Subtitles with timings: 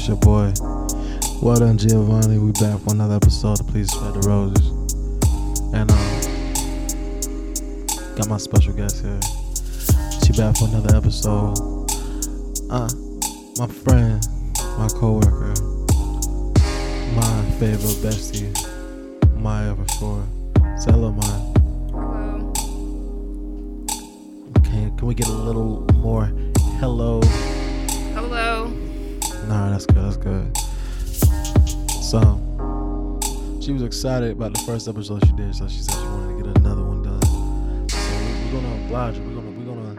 [0.00, 0.50] It's your boy.
[1.42, 2.38] Well done, Giovanni.
[2.38, 4.70] We back for another episode of Please Spread the Roses.
[5.74, 5.98] And, um,
[8.16, 9.20] got my special guest here.
[10.24, 11.58] She back for another episode.
[12.70, 12.88] Uh,
[13.58, 14.26] my friend,
[14.78, 15.52] my coworker,
[17.12, 18.54] my favorite bestie,
[19.36, 20.24] Myia for sure.
[20.78, 21.40] Say hello, Myia.
[21.90, 22.52] Hello.
[24.64, 26.32] Can, can we get a little more?
[26.78, 27.20] Hello.
[29.50, 29.96] Nah, that's good.
[29.96, 30.56] That's good.
[32.04, 32.20] So,
[33.60, 36.44] she was excited about the first episode she did, so she said she wanted to
[36.44, 37.88] get another one done.
[37.88, 39.22] So we, we're gonna oblige her.
[39.24, 39.94] We're gonna we're gonna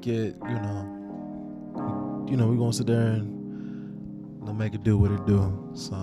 [0.00, 4.96] get you know, you know, we're gonna sit there and you know, make it do
[4.96, 5.72] what it do.
[5.74, 5.96] So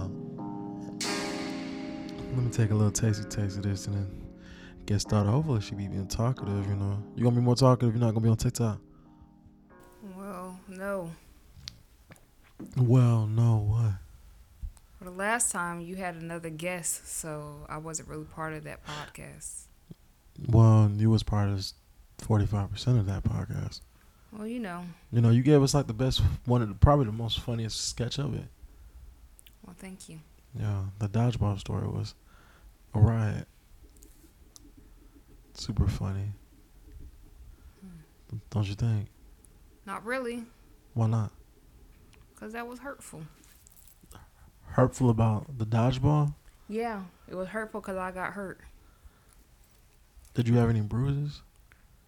[2.34, 4.08] let me take a little tasty taste of this and then
[4.86, 5.32] get started.
[5.32, 6.68] Hopefully she be being talkative.
[6.68, 7.88] You know, you gonna be more talkative.
[7.88, 8.82] If you're not gonna be on TikTok.
[10.18, 11.10] Well, no.
[12.78, 13.94] Well, no, what?
[14.98, 18.80] For the last time, you had another guest, so I wasn't really part of that
[18.86, 19.64] podcast.
[20.48, 21.66] Well, you was part of
[22.18, 23.82] forty five percent of that podcast.
[24.32, 24.84] Well, you know.
[25.12, 27.90] You know, you gave us like the best one of the probably the most funniest
[27.90, 28.46] sketch of it.
[29.66, 30.20] Well, thank you.
[30.58, 32.14] Yeah, the dodgeball story was
[32.94, 33.48] a riot.
[35.54, 36.34] Super funny.
[37.82, 38.38] Hmm.
[38.50, 39.08] Don't you think?
[39.86, 40.44] Not really,
[40.94, 41.32] Why not?
[42.36, 43.24] Because that was hurtful.
[44.72, 46.34] Hurtful about the dodgeball?
[46.68, 48.60] Yeah, it was hurtful because I got hurt.
[50.34, 51.42] Did you have any bruises?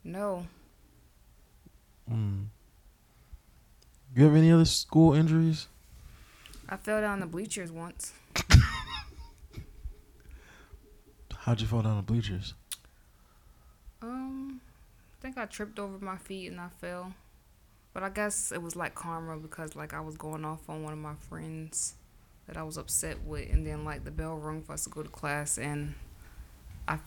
[0.04, 0.46] No.
[2.12, 2.48] Mm.
[4.16, 5.68] You have any other school injuries?
[6.68, 8.12] I fell down the bleachers once.
[11.38, 12.54] How'd you fall down the bleachers?
[14.02, 14.60] Um,
[15.18, 17.14] I think I tripped over my feet and I fell.
[17.98, 20.94] But I guess it was like karma because like I was going off on one
[20.94, 21.96] of my friends
[22.46, 25.02] that I was upset with and then like the bell rung for us to go
[25.02, 25.96] to class and
[26.88, 27.00] I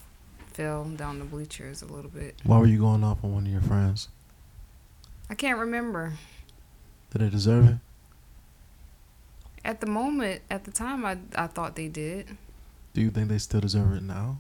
[0.49, 2.41] fell down the bleachers a little bit.
[2.43, 4.09] Why were you going off on one of your friends?
[5.31, 6.15] I can't remember.
[7.13, 7.77] Did they deserve it?
[9.65, 12.37] At the moment, at the time I I thought they did.
[12.95, 14.39] Do you think they still deserve it now?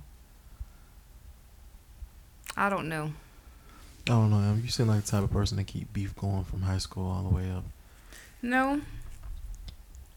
[2.56, 3.12] I don't know.
[4.10, 4.60] I don't know.
[4.60, 7.22] You seem like the type of person to keep beef going from high school all
[7.22, 7.62] the way up.
[8.42, 8.80] No.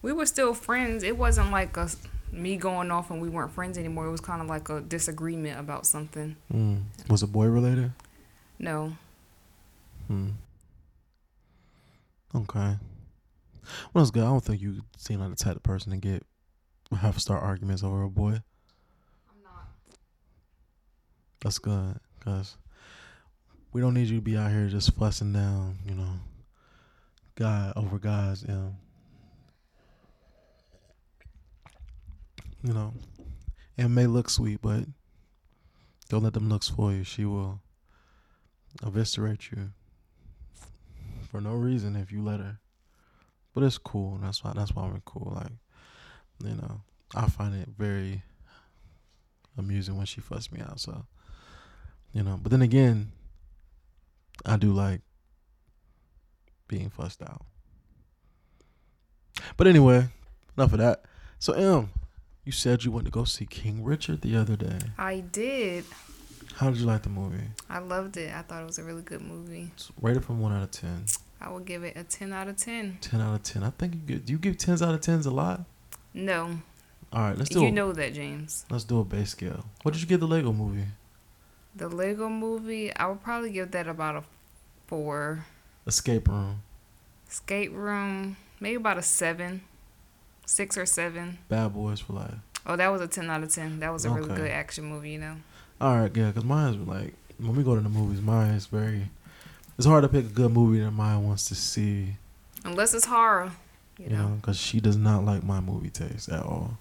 [0.01, 1.03] We were still friends.
[1.03, 1.89] It wasn't like a
[2.31, 4.07] me going off and we weren't friends anymore.
[4.07, 6.35] It was kind of like a disagreement about something.
[6.51, 6.81] Mm.
[7.07, 7.91] Was it boy related?
[8.57, 8.93] No.
[10.07, 10.29] Hmm.
[12.33, 12.77] Okay.
[13.93, 14.23] Well, that's good.
[14.23, 16.25] I don't think you seem like the type of person to get
[16.97, 18.41] have to start arguments over a boy.
[19.29, 19.67] I'm not.
[21.41, 22.57] That's good, cause
[23.73, 26.19] we don't need you to be out here just fussing down, you know,
[27.35, 28.45] guy over guys.
[28.47, 28.75] You know,
[32.63, 32.93] you know,
[33.75, 34.85] it may look sweet, but
[36.09, 37.03] don't let them looks fool you.
[37.03, 37.59] She will
[38.85, 39.71] eviscerate you
[41.29, 42.59] for no reason if you let her.
[43.55, 44.19] But it's cool.
[44.21, 44.53] That's why.
[44.55, 45.33] That's why we're cool.
[45.35, 45.51] Like,
[46.43, 46.81] you know,
[47.15, 48.23] I find it very
[49.57, 50.79] amusing when she fussed me out.
[50.79, 51.05] So,
[52.13, 52.39] you know.
[52.41, 53.11] But then again,
[54.45, 55.01] I do like
[56.67, 57.45] being fussed out.
[59.57, 60.07] But anyway,
[60.57, 61.03] enough of that.
[61.39, 61.89] So, M,
[62.45, 64.79] you said you went to go see King Richard the other day.
[64.97, 65.85] I did.
[66.55, 67.47] How did you like the movie?
[67.69, 68.33] I loved it.
[68.33, 69.71] I thought it was a really good movie.
[69.73, 71.05] It's rated from one out of ten.
[71.41, 72.99] I would give it a 10 out of 10.
[73.01, 73.63] 10 out of 10.
[73.63, 75.65] I think you give, do you give 10s out of 10s a lot?
[76.13, 76.61] No.
[77.11, 78.65] All right, let's do You a, know that, James.
[78.71, 79.65] let's do a base scale.
[79.81, 80.85] What did you give the Lego movie?
[81.75, 84.23] The Lego movie, I would probably give that about a
[84.87, 85.45] 4.
[85.87, 86.61] Escape Room.
[87.29, 89.61] Escape Room, maybe about a 7.
[90.45, 91.37] 6 or 7.
[91.49, 92.35] Bad Boys for Life.
[92.65, 93.79] Oh, that was a 10 out of 10.
[93.79, 95.35] That was a really good action movie, you know?
[95.81, 99.09] All right, yeah, because mine's like when we go to the movies, mine is very.
[99.77, 102.15] It's hard to pick a good movie that mine wants to see,
[102.63, 103.51] Unless it's horror,
[103.97, 106.77] you, you know, because she does not like my movie taste at all.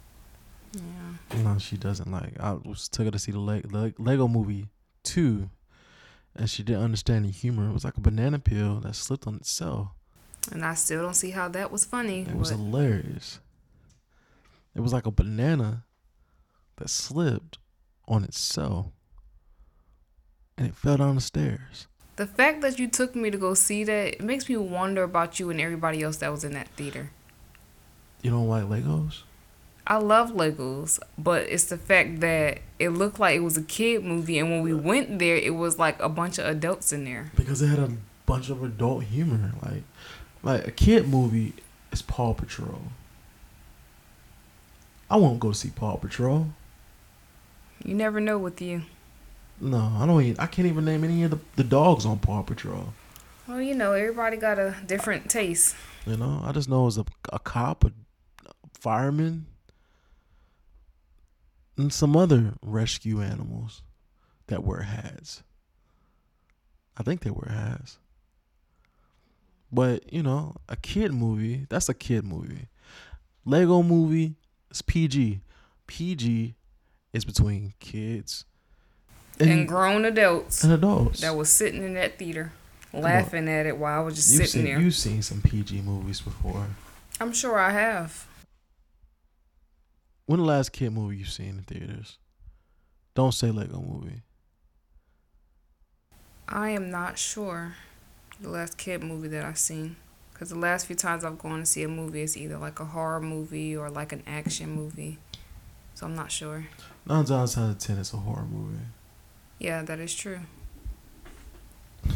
[0.75, 1.37] Yeah.
[1.37, 2.39] You know, she doesn't like.
[2.39, 4.69] I was took her to see the Le- Le- Lego movie
[5.03, 5.49] two,
[6.35, 7.69] and she didn't understand the humor.
[7.69, 9.89] It was like a banana peel that slipped on itself.
[10.51, 12.23] And I still don't see how that was funny.
[12.23, 13.39] It was hilarious.
[14.75, 15.85] It was like a banana
[16.77, 17.59] that slipped
[18.09, 18.87] on itself,
[20.59, 21.87] and it fell down the stairs.
[22.17, 25.41] the fact that you took me to go see that, it makes me wonder about
[25.41, 27.11] you and everybody else that was in that theater.
[28.23, 29.23] You don't like Legos?
[29.87, 34.05] I love Legos, but it's the fact that it looked like it was a kid
[34.05, 37.33] movie, and when we went there, it was like a bunch of adults in there.
[37.35, 37.91] Because they had a
[38.27, 39.53] bunch of adult humor.
[39.63, 39.83] Like,
[40.43, 41.55] like a kid movie
[41.91, 42.83] is Paw Patrol.
[45.11, 46.49] I won't go see Paw Patrol.
[47.85, 48.83] You never know with you.
[49.61, 50.23] No, I don't.
[50.23, 52.95] Even, I can't even name any of the, the dogs on Paw Patrol.
[53.47, 55.75] Well, you know, everybody got a different taste.
[56.07, 57.93] You know, I just know it's a, a cop, a
[58.81, 59.47] fireman,
[61.83, 63.83] and some other rescue animals
[64.47, 65.43] that wear hats.
[66.97, 67.99] I think they wear hats.
[69.71, 72.69] But, you know, a kid movie, that's a kid movie.
[73.45, 74.37] Lego movie
[74.71, 75.41] is PG.
[75.87, 76.55] PG
[77.13, 78.45] is between kids
[79.41, 82.53] and, grown adults and adults that was sitting in that theater
[82.93, 84.81] laughing at it while I was just you've sitting seen, there.
[84.81, 86.69] You've seen some PG movies before.
[87.21, 88.27] I'm sure I have.
[90.33, 92.17] When the last kid movie you've seen in theaters?
[93.15, 94.23] Don't say Lego movie.
[96.49, 97.75] I am not sure
[98.41, 99.97] the last kid movie that I've seen.
[100.33, 102.87] Because the last few times I've gone to see a movie, it's either like a
[102.87, 105.19] horror movie or like an action movie.
[105.93, 106.67] So I'm not sure.
[107.05, 108.87] Nine times out of ten, it's a horror movie.
[109.59, 110.41] Yeah, that is true.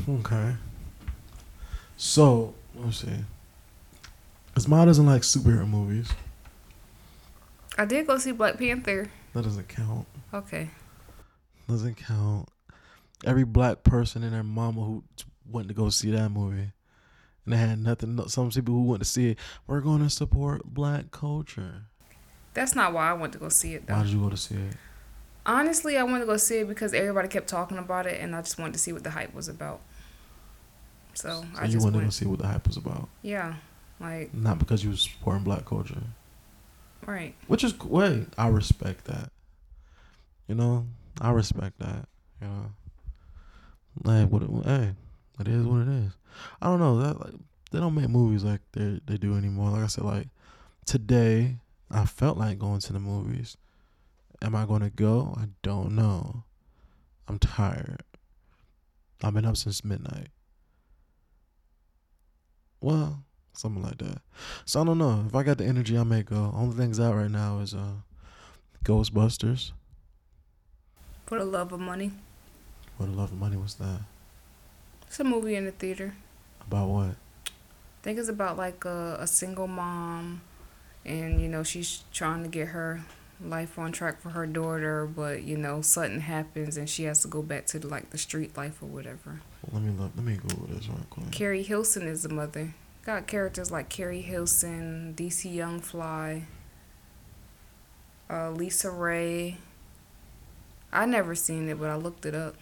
[0.08, 0.54] Okay.
[1.98, 3.26] So, let's see.
[4.54, 6.08] Cause Ma doesn't like superhero movies.
[7.78, 9.10] I did go see Black Panther.
[9.34, 10.06] That doesn't count.
[10.32, 10.70] Okay.
[11.68, 12.48] Doesn't count.
[13.24, 15.04] Every black person and their mama who
[15.50, 16.70] went to go see that movie,
[17.44, 18.18] and they had nothing.
[18.28, 21.82] Some people who went to see it, we're going to support black culture.
[22.54, 23.94] That's not why I went to go see it though.
[23.94, 24.74] Why did you go to see it?
[25.44, 28.42] Honestly, I went to go see it because everybody kept talking about it, and I
[28.42, 29.80] just wanted to see what the hype was about.
[31.14, 32.12] So, So I you just wanted went.
[32.12, 33.54] to go see what the hype was about, Yeah,
[34.00, 36.02] like not because you was supporting black culture.
[37.04, 37.34] Right.
[37.46, 39.30] Which is wait, I respect that.
[40.48, 40.86] You know,
[41.20, 42.08] I respect that.
[42.40, 42.66] You know,
[44.04, 44.42] like what?
[44.64, 44.92] Hey,
[45.40, 46.12] it is what it is.
[46.60, 47.34] I don't know that like
[47.72, 49.70] they don't make movies like they they do anymore.
[49.70, 50.28] Like I said, like
[50.84, 51.56] today
[51.90, 53.56] I felt like going to the movies.
[54.42, 55.34] Am I going to go?
[55.38, 56.44] I don't know.
[57.26, 58.02] I'm tired.
[59.22, 60.28] I've been up since midnight.
[62.80, 63.24] Well,
[63.56, 64.18] something like that.
[64.64, 65.24] So I don't know.
[65.26, 66.52] If I got the energy, I may go.
[66.54, 67.92] Only things out right now is uh,
[68.84, 69.72] Ghostbusters.
[71.26, 72.12] For the love of money.
[72.96, 74.00] What a love of money was that?
[75.06, 76.14] It's a movie in the theater.
[76.66, 77.16] About what?
[77.46, 80.40] I think it's about like a, a single mom,
[81.04, 83.04] and you know she's trying to get her
[83.44, 87.28] life on track for her daughter, but you know something happens and she has to
[87.28, 89.40] go back to like the street life or whatever.
[89.72, 90.12] Let me look.
[90.16, 91.30] Let me Google this real quick.
[91.32, 92.74] Keri Hilson is the mother.
[93.06, 96.42] Got characters like Keri Hilson, DC Young Fly,
[98.28, 99.58] uh, LisaRaye.
[100.92, 102.56] I never seen it, but I looked it up.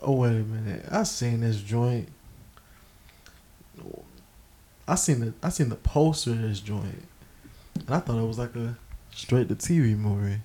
[0.00, 0.86] Oh wait a minute.
[0.90, 2.08] I seen this joint.
[4.88, 7.06] I seen the I seen the poster of this joint,
[7.76, 8.76] and I thought it was like a
[9.12, 10.40] straight to TV movie.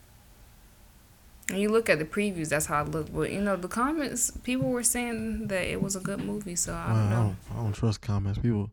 [1.50, 3.14] And you look at the previews, that's how it looked.
[3.14, 6.74] But you know, the comments, people were saying that it was a good movie, so
[6.74, 7.36] I don't I know.
[7.50, 8.40] don't, I don't trust comments.
[8.40, 8.70] People,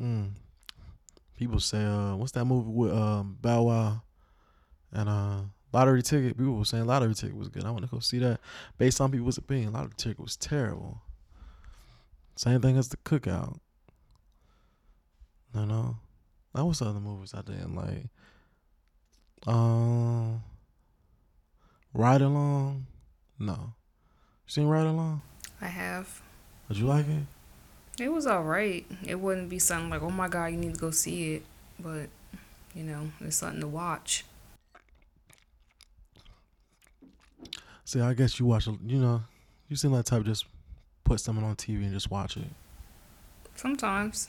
[0.00, 0.30] mm,
[1.36, 4.02] people say, uh, what's that movie with um Bow Wow
[4.92, 5.40] and uh
[5.72, 6.38] Lottery Ticket?
[6.38, 7.64] People were saying Lottery Ticket was good.
[7.64, 8.38] I want to go see that.
[8.78, 11.00] Based on people's opinion, Lottery Ticket was terrible.
[12.36, 13.58] Same thing as the Cookout.
[15.54, 15.96] You know,
[16.54, 18.06] that was other movies I didn't like.
[19.46, 20.42] Um,
[21.94, 22.86] Ride Along,
[23.38, 23.72] no.
[24.48, 25.22] Seen Ride Along?
[25.60, 26.20] I have.
[26.68, 28.02] Did you like it?
[28.02, 28.84] It was alright.
[29.06, 31.42] It wouldn't be something like, oh my god, you need to go see it.
[31.78, 32.08] But,
[32.74, 34.24] you know, it's something to watch.
[37.84, 39.22] See, I guess you watch, you know,
[39.68, 40.46] you seem like the type just
[41.04, 42.44] put something on TV and just watch it.
[43.54, 44.28] Sometimes.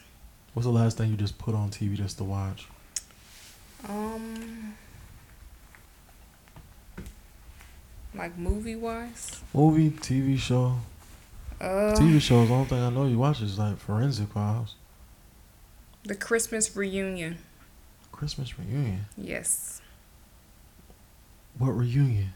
[0.53, 2.67] What's the last thing you just put on TV just to watch?
[3.89, 4.75] Um,
[8.17, 9.41] like movie wise.
[9.53, 10.77] Movie, TV show.
[11.60, 14.75] Uh, TV shows, the only thing I know you watch is like Forensic Files.
[16.03, 17.38] the Christmas reunion.
[18.12, 19.05] Christmas reunion.
[19.17, 19.81] Yes.
[21.57, 22.34] What reunion?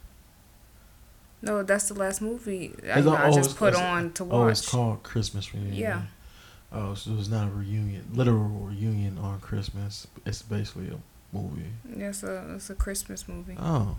[1.42, 3.76] No, that's the last movie I, It's you a- know, I oh, just it's- put
[3.76, 5.76] on to Oh, it's called Christmas reunion.
[5.76, 6.02] Yeah.
[6.72, 10.06] Oh, so it's not a reunion, literal reunion on Christmas.
[10.26, 11.64] It's basically a movie.
[11.98, 13.56] Yeah, it's a it's a Christmas movie.
[13.60, 13.96] Oh.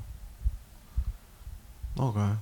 [1.98, 2.32] Okay.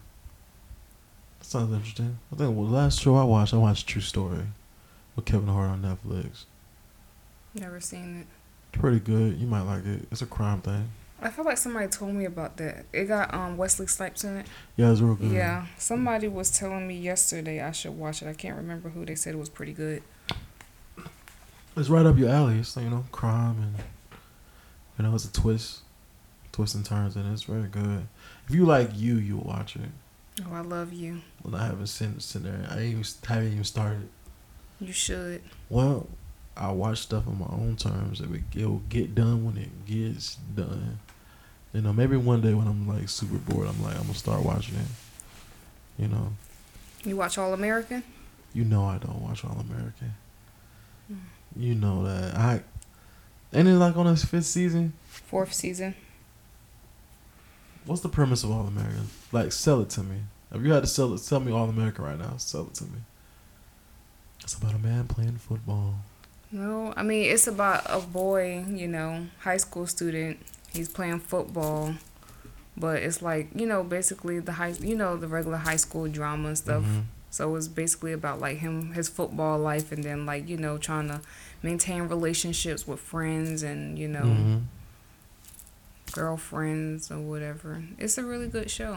[1.38, 2.18] That sounds interesting.
[2.32, 4.44] I think the last show I watched, I watched True Story
[5.16, 6.44] with Kevin Hart on Netflix.
[7.54, 8.26] Never seen it.
[8.78, 9.38] Pretty good.
[9.38, 10.06] You might like it.
[10.10, 10.90] It's a crime thing.
[11.20, 12.84] I feel like somebody told me about that.
[12.92, 14.46] It got um Wesley Snipes in it.
[14.76, 15.32] Yeah, it's real good.
[15.32, 18.28] Yeah, somebody was telling me yesterday I should watch it.
[18.28, 19.04] I can't remember who.
[19.04, 20.02] They said it was pretty good.
[21.76, 22.58] It's right up your alley.
[22.58, 23.74] It's you know crime and
[24.98, 25.80] you know it's a twist,
[26.58, 28.08] twists and turns, and it's very good.
[28.48, 29.90] If you like you, you'll watch it.
[30.44, 31.20] Oh, I love you.
[31.44, 32.66] Well, I haven't seen seen there.
[32.68, 34.08] I even, haven't even started.
[34.80, 35.42] You should.
[35.68, 36.08] Well,
[36.56, 38.20] I watch stuff on my own terms.
[38.20, 40.98] It will get done when it gets done.
[41.72, 44.42] You know, maybe one day when I'm like super bored, I'm like I'm gonna start
[44.42, 46.02] watching it.
[46.02, 46.32] You know.
[47.04, 48.02] You watch All American?
[48.52, 50.12] You know I don't watch All American.
[51.12, 51.18] Mm.
[51.56, 52.62] You know that I.
[53.52, 54.94] Ain't it like on its fifth season?
[55.06, 55.94] Fourth season.
[57.88, 59.08] What's the premise of All American?
[59.32, 60.16] Like, sell it to me.
[60.52, 62.36] If you had to sell it, tell me All American right now.
[62.36, 63.00] Sell it to me.
[64.42, 65.96] It's about a man playing football.
[66.50, 70.38] No, I mean it's about a boy, you know, high school student.
[70.72, 71.94] He's playing football,
[72.76, 76.48] but it's like you know, basically the high, you know, the regular high school drama
[76.48, 76.82] and stuff.
[76.82, 77.00] Mm-hmm.
[77.30, 81.08] So it's basically about like him, his football life, and then like you know, trying
[81.08, 81.20] to
[81.62, 84.58] maintain relationships with friends and you know, Mm-hmm.
[86.18, 87.82] Girlfriends or whatever.
[87.98, 88.96] It's a really good show.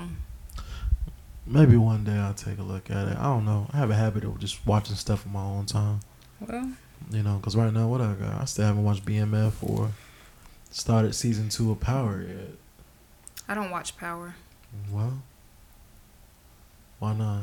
[1.46, 3.18] Maybe one day I'll take a look at it.
[3.18, 3.68] I don't know.
[3.74, 6.00] I have a habit of just watching stuff in my own time.
[6.40, 6.72] Well,
[7.12, 9.92] You know, because right now, what I got, I still haven't watched BMF or
[10.72, 12.50] started season two of Power yet.
[13.48, 14.36] I don't watch Power.
[14.92, 15.22] Well,
[17.00, 17.42] why not?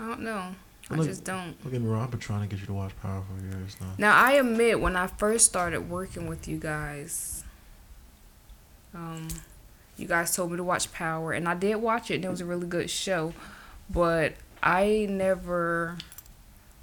[0.00, 0.54] I don't know.
[0.90, 1.60] I Look- just don't.
[1.62, 2.02] Don't get me wrong.
[2.02, 3.86] I've been trying to get you to watch Power for years now.
[3.98, 7.43] Now I admit when I first started working with you guys,
[8.94, 9.28] um,
[9.96, 12.40] you guys told me to watch Power, and I did watch it, and it was
[12.40, 13.32] a really good show.
[13.90, 15.98] But I never,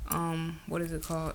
[0.10, 1.34] um, what is it called?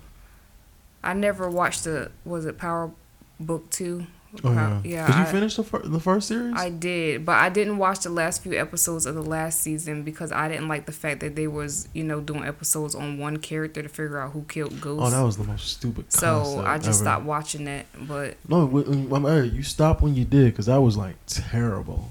[1.03, 2.91] I never watched the was it Power
[3.39, 4.07] Book Two?
[4.43, 4.81] Oh yeah.
[4.83, 6.53] yeah, Did you I- finish the fir- the first series?
[6.55, 10.31] I did, but I didn't watch the last few episodes of the last season because
[10.31, 13.81] I didn't like the fact that they was you know doing episodes on one character
[13.81, 15.01] to figure out who killed Ghost.
[15.01, 16.11] oh, that was the most stupid.
[16.11, 16.93] So I just ever.
[17.09, 17.85] stopped watching that.
[17.99, 22.09] But No, when, you stopped when you did because that was like terrible.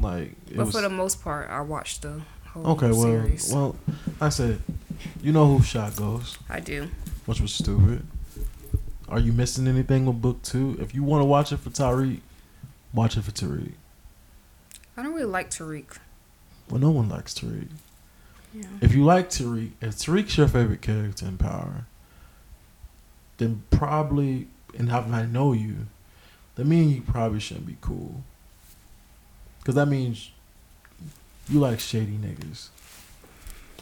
[0.00, 0.74] Like it but was.
[0.74, 3.52] for the most part, I watched the whole okay, well, series.
[3.52, 3.76] well,
[4.20, 4.60] I said,
[5.22, 6.88] you know who shot Ghost, I do.
[7.24, 8.06] which was stupid.
[9.08, 10.76] Are you missing anything with book two?
[10.80, 12.20] If you want to watch it for Tariq,
[12.92, 13.72] watch it for Tariq.
[14.96, 15.98] I don't really like Tariq.
[16.68, 17.68] Well, no one likes Tariq.
[18.52, 18.64] Yeah.
[18.80, 21.86] If you like Tariq, if Tariq's your favorite character in Power,
[23.38, 25.86] then probably, and how I know you,
[26.56, 28.24] that means you probably shouldn't be cool.
[29.58, 30.30] Because that means
[31.48, 32.68] you like shady niggas.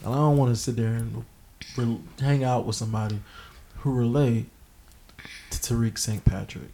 [0.04, 1.24] And I don't want to sit there and
[1.76, 3.20] re- hang out with somebody
[3.78, 4.46] who relate
[5.50, 6.24] to Tariq St.
[6.24, 6.70] Patrick.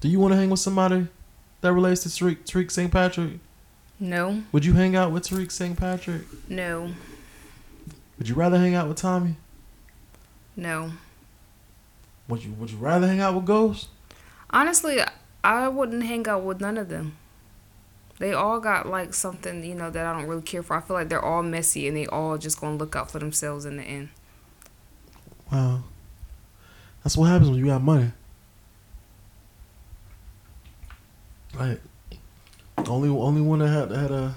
[0.00, 1.08] Do you want to hang with somebody
[1.62, 2.90] that relates to Tariq, Tariq St.
[2.92, 3.40] Patrick?
[3.98, 5.76] No, Would you hang out with Tariq St.
[5.76, 6.22] Patrick?
[6.48, 6.90] no,
[8.18, 9.36] Would you rather hang out with Tommy?
[10.54, 10.92] no.
[12.28, 13.88] Would you Would you rather hang out with Ghost?
[14.50, 14.98] Honestly,
[15.44, 17.16] I wouldn't hang out with none of them.
[18.18, 20.76] They all got like something, you know, that I don't really care for.
[20.76, 23.64] I feel like they're all messy and they all just gonna look out for themselves
[23.64, 24.08] in the end.
[25.52, 25.84] Well,
[27.06, 28.10] that's what happens when you got money.
[31.56, 31.80] Like,
[32.88, 34.34] only only one that had had a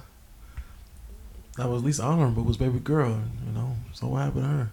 [1.58, 3.24] that was at least honorable was baby girl.
[3.48, 4.72] You know, so what happened to her?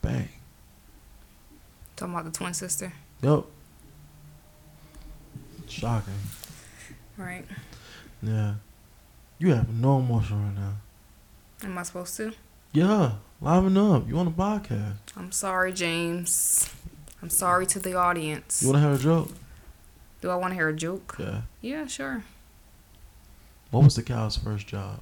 [0.00, 0.30] Bang.
[1.94, 3.46] Talking about the twin sister, Yup.
[5.66, 6.14] Shocking.
[7.18, 7.44] right?
[8.22, 8.54] Yeah.
[9.38, 10.72] You have no emotion right now.
[11.64, 12.32] Am I supposed to?
[12.72, 13.12] Yeah.
[13.40, 14.08] Liven up.
[14.08, 14.96] You on a podcast.
[15.16, 16.70] I'm sorry, James.
[17.22, 18.62] I'm sorry to the audience.
[18.62, 19.30] You want to hear a joke?
[20.20, 21.16] Do I want to hear a joke?
[21.18, 21.42] Yeah.
[21.60, 22.24] Yeah, sure.
[23.70, 25.00] What was the cow's first job?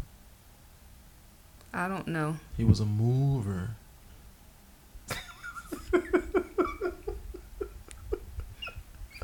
[1.73, 2.37] I don't know.
[2.57, 3.71] He was a mover.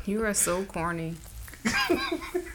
[0.05, 1.15] You are so corny.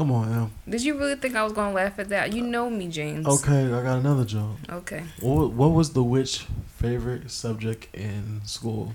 [0.00, 0.50] Come on, Em.
[0.66, 2.32] Did you really think I was gonna laugh at that?
[2.32, 3.26] You know me, James.
[3.26, 4.56] Okay, I got another joke.
[4.70, 5.04] Okay.
[5.20, 6.46] What, what was the witch
[6.78, 8.94] favorite subject in school?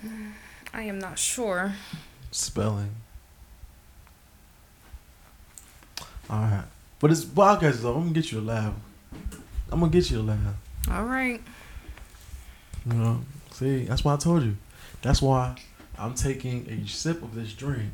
[0.72, 1.74] I am not sure.
[2.30, 2.94] Spelling.
[6.30, 6.62] All right,
[7.00, 7.98] but it's podcast is over.
[7.98, 8.74] I'm gonna get you to laugh.
[9.72, 10.54] I'm gonna get you to laugh.
[10.88, 11.42] All right.
[12.86, 14.56] You know, see, that's why I told you.
[15.02, 15.56] That's why
[15.98, 17.90] I'm taking a sip of this drink.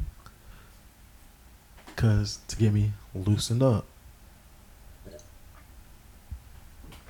[1.97, 3.87] Cause to get me loosened up.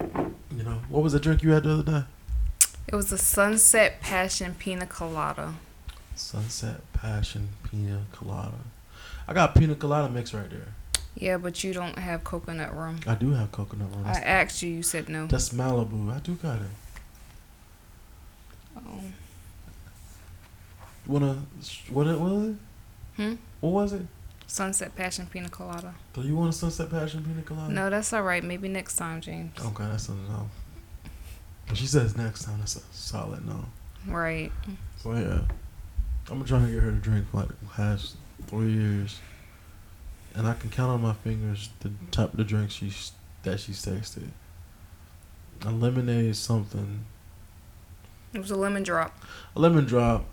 [0.01, 2.05] You know, what was the drink you had the other day?
[2.89, 5.55] It was a Sunset Passion Pina Colada.
[6.15, 8.53] Sunset Passion Pina Colada.
[9.29, 10.69] I got pina colada mix right there.
[11.17, 13.01] Yeah, but you don't have coconut rum.
[13.07, 14.05] I do have coconut rum.
[14.07, 15.27] I That's, asked you, you said no.
[15.27, 16.15] that's Malibu.
[16.15, 16.69] I do got it.
[18.77, 19.01] Oh.
[21.07, 21.43] Wanna?
[21.91, 22.57] What it was it?
[23.17, 23.35] Hmm?
[23.61, 24.03] What was it?
[24.47, 25.95] Sunset Passion Pina Colada.
[26.15, 27.73] Do you want a Sunset Passion Pina Colada?
[27.73, 28.43] No, that's all right.
[28.45, 29.53] Maybe next time, James.
[29.61, 30.49] Okay, that's a no.
[31.69, 33.65] If she says next time, that's a solid no.
[34.07, 34.53] Right.
[35.03, 35.41] So yeah,
[36.31, 39.19] I'm trying to get her to drink for like the past three years,
[40.35, 42.93] and I can count on my fingers the type of the drink she
[43.43, 44.31] that she's tasted.
[45.63, 47.05] A lemonade something,
[48.35, 49.19] It was a lemon drop.
[49.57, 50.27] a lemon drop,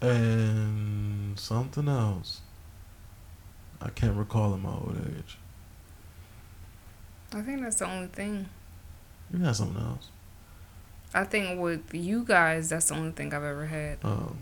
[0.00, 2.40] and something else.
[3.80, 5.38] I can't recall in my old age.
[7.32, 8.46] I think that's the only thing.
[9.32, 10.08] You got something else.
[11.14, 13.98] I think with you guys, that's the only thing I've ever had.
[14.04, 14.38] Um,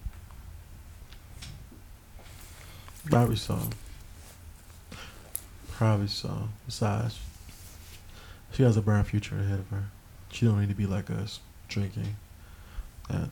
[3.06, 3.58] probably so.
[5.72, 6.48] Probably so.
[6.66, 7.18] Besides,
[8.52, 9.84] she has a bright future ahead of her.
[10.30, 12.16] She don't need to be like us, drinking
[13.08, 13.28] at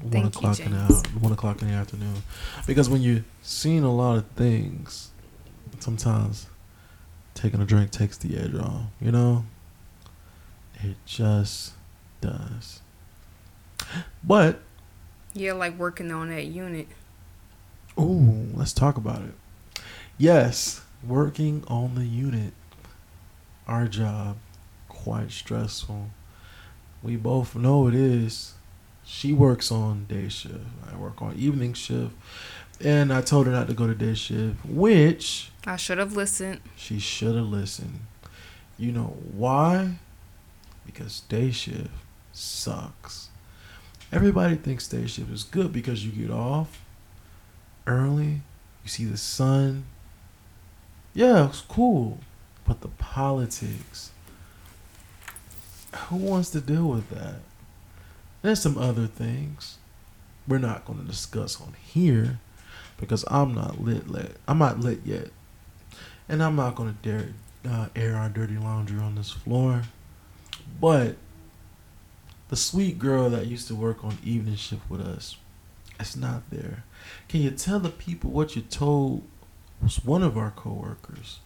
[0.00, 2.22] one Thank you, o'clock in the one o'clock in the afternoon.
[2.66, 5.10] Because when you're seeing a lot of things,
[5.80, 6.46] sometimes
[7.34, 8.84] taking a drink takes the edge off.
[9.00, 9.44] You know,
[10.82, 11.72] it just
[12.20, 12.80] does.
[14.24, 14.60] But
[15.34, 16.88] Yeah, like working on that unit.
[17.98, 19.34] Ooh, let's talk about it.
[20.18, 22.52] Yes, working on the unit.
[23.66, 24.36] Our job,
[24.88, 26.10] quite stressful.
[27.02, 28.54] We both know it is.
[29.04, 30.58] She works on day shift.
[30.92, 32.12] I work on evening shift.
[32.82, 36.60] And I told her not to go to day shift, which I should have listened.
[36.76, 38.00] she should have listened.
[38.78, 39.94] You know why?
[40.84, 41.88] Because day shift
[42.32, 43.30] sucks.
[44.12, 46.82] Everybody thinks day shift is good because you get off
[47.86, 48.42] early,
[48.84, 49.84] you see the sun.
[51.14, 52.18] Yeah, it's cool.
[52.66, 54.10] But the politics.
[56.08, 57.36] Who wants to deal with that?
[58.42, 59.78] There's some other things
[60.46, 62.38] we're not going to discuss on here
[62.98, 64.08] because I'm not lit.
[64.08, 64.36] lit.
[64.48, 65.28] I'm not lit yet,
[66.28, 67.28] and I'm not going to dare
[67.68, 69.82] uh, air our dirty laundry on this floor.
[70.80, 71.16] But
[72.48, 75.36] the sweet girl that used to work on evening shift with us,
[75.98, 76.84] it's not there.
[77.28, 79.22] Can you tell the people what you told
[79.82, 81.40] was one of our coworkers?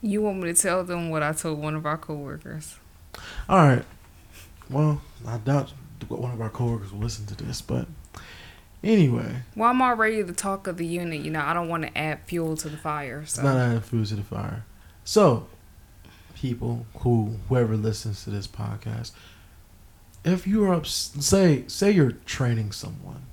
[0.00, 2.76] You want me to tell them what I told one of our coworkers?
[3.48, 3.84] All right.
[4.70, 5.72] Well, I doubt
[6.08, 7.86] one of our coworkers will listen to this, but
[8.82, 11.22] anyway, Well, I'm already the talk of the unit.
[11.22, 13.20] You know, I don't want to add fuel to the fire.
[13.22, 14.64] it's So not adding food to the fire.
[15.04, 15.46] So,
[16.34, 19.12] people who whoever listens to this podcast,
[20.24, 23.26] if you are ups- say say you're training someone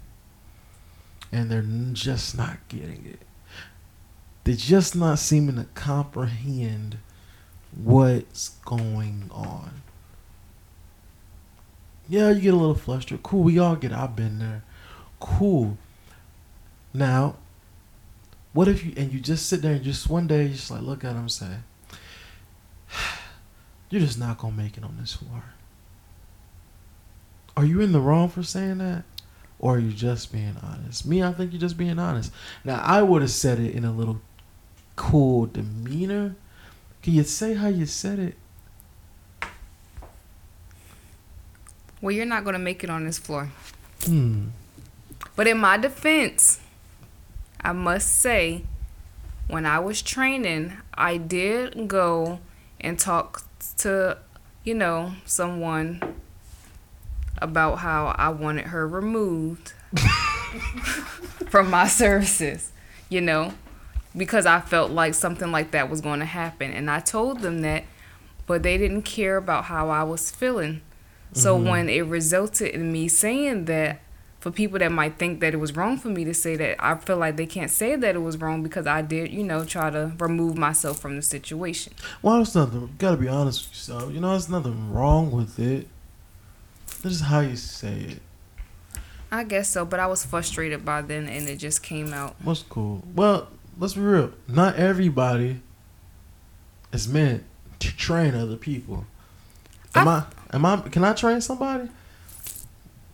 [1.31, 3.21] and they're just not getting it,
[4.43, 6.97] they're just not seeming to comprehend
[7.73, 9.81] what's going on.
[12.11, 13.23] Yeah, you get a little flustered.
[13.23, 13.93] Cool, we all get.
[13.93, 14.63] I've been there.
[15.21, 15.77] Cool.
[16.93, 17.37] Now,
[18.51, 20.81] what if you and you just sit there and just one day you just like
[20.81, 21.59] look at them and say,
[23.89, 25.41] "You're just not gonna make it on this floor."
[27.55, 29.05] Are you in the wrong for saying that,
[29.57, 31.05] or are you just being honest?
[31.05, 32.33] Me, I think you're just being honest.
[32.65, 34.19] Now, I would have said it in a little
[34.97, 36.35] cool demeanor.
[37.03, 38.35] Can you say how you said it?
[42.01, 43.51] Well, you're not going to make it on this floor.
[44.03, 44.47] Hmm.
[45.35, 46.59] But in my defense,
[47.61, 48.63] I must say,
[49.47, 52.39] when I was training, I did go
[52.79, 53.43] and talk
[53.77, 54.17] to,
[54.63, 56.01] you know, someone
[57.37, 59.73] about how I wanted her removed
[61.49, 62.71] from my services,
[63.09, 63.53] you know,
[64.15, 66.71] because I felt like something like that was going to happen.
[66.71, 67.83] And I told them that,
[68.47, 70.81] but they didn't care about how I was feeling.
[71.33, 71.69] So Mhm.
[71.69, 74.01] when it resulted in me saying that,
[74.39, 76.95] for people that might think that it was wrong for me to say that, I
[76.95, 79.91] feel like they can't say that it was wrong because I did, you know, try
[79.91, 81.93] to remove myself from the situation.
[82.23, 82.89] Well, there's nothing.
[82.97, 84.11] Gotta be honest with yourself.
[84.13, 85.87] You know, there's nothing wrong with it.
[87.03, 88.21] This is how you say it.
[89.31, 92.35] I guess so, but I was frustrated by then and it just came out.
[92.43, 93.03] What's cool?
[93.15, 93.47] Well,
[93.79, 94.31] let's be real.
[94.47, 95.61] Not everybody
[96.91, 97.43] is meant
[97.79, 99.05] to train other people.
[99.95, 99.99] Ah.
[100.01, 100.23] Am I?
[100.53, 100.89] Am I?
[100.89, 101.89] Can I train somebody?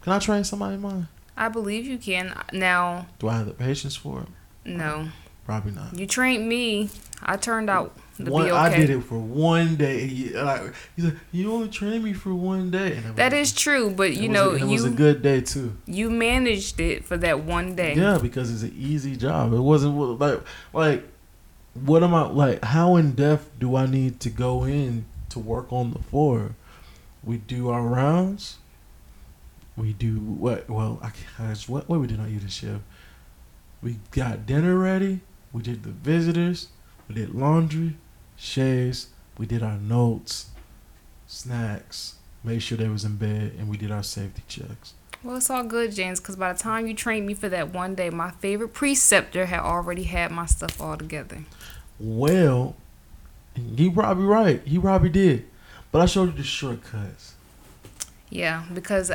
[0.02, 1.08] Can I train somebody mine?
[1.36, 2.34] I believe you can.
[2.54, 4.28] Now, Do I have the patience for it?
[4.66, 5.10] no.
[5.46, 5.98] Probably not.
[5.98, 6.90] You trained me.
[7.24, 8.60] I turned out to one, be okay.
[8.60, 10.30] I did it for one day.
[10.36, 13.00] Like he's like, you only trained me for one day.
[13.16, 15.78] That was- is true, but you know, a, it you was a good day too.
[15.86, 17.96] you managed it for that one day.
[17.96, 19.54] Yeah, because it's an easy job.
[19.54, 20.42] It wasn't like
[20.74, 21.08] like
[21.74, 22.66] what am I like?
[22.66, 26.56] How in depth do I need to go in to work on the floor?
[27.28, 28.58] We do our rounds.
[29.76, 30.70] We do what?
[30.70, 31.58] Well, I can't.
[31.70, 32.82] What what we did on either shift?
[33.82, 35.20] We got dinner ready.
[35.52, 36.70] We did the visitors.
[37.10, 37.98] We did laundry,
[38.38, 39.08] shaves.
[39.38, 40.52] We did our notes,
[41.28, 42.16] snacks.
[42.46, 44.94] Made sure they was in bed, and we did our safety checks.
[45.22, 47.94] Well, it's all good, James, because by the time you trained me for that one
[47.94, 51.44] day, my favorite preceptor had already had my stuff all together.
[52.00, 52.78] Well,
[53.54, 54.62] he probably right.
[54.66, 55.46] He probably did.
[55.92, 57.36] But I showed you the shortcuts.
[58.30, 59.12] Yeah, because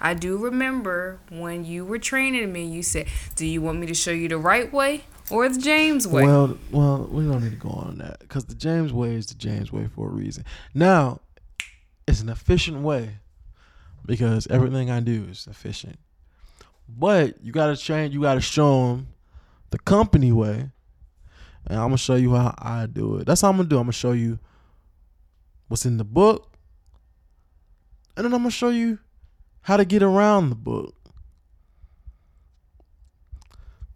[0.00, 3.94] I do remember when you were training me, you said, "Do you want me to
[3.94, 7.56] show you the right way or the James way?" Well, well, we don't need to
[7.56, 10.44] go on that because the James way is the James way for a reason.
[10.74, 11.20] Now,
[12.08, 13.18] it's an efficient way
[14.04, 15.98] because everything I do is efficient.
[16.88, 18.12] But you got to train.
[18.12, 19.06] You got to show them
[19.70, 20.70] the company way,
[21.66, 23.26] and I'm gonna show you how I do it.
[23.26, 23.76] That's how I'm gonna do.
[23.76, 24.38] I'm gonna show you
[25.72, 26.52] what's in the book,
[28.14, 28.98] and then I'm gonna show you
[29.62, 30.94] how to get around the book.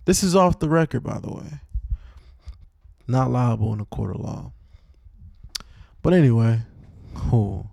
[0.07, 1.61] This is off the record, by the way.
[3.07, 4.53] Not liable in a court of law.
[6.01, 6.62] But anyway,
[7.15, 7.71] cool.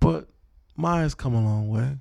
[0.00, 0.26] But
[0.76, 1.98] Myia's come a long way.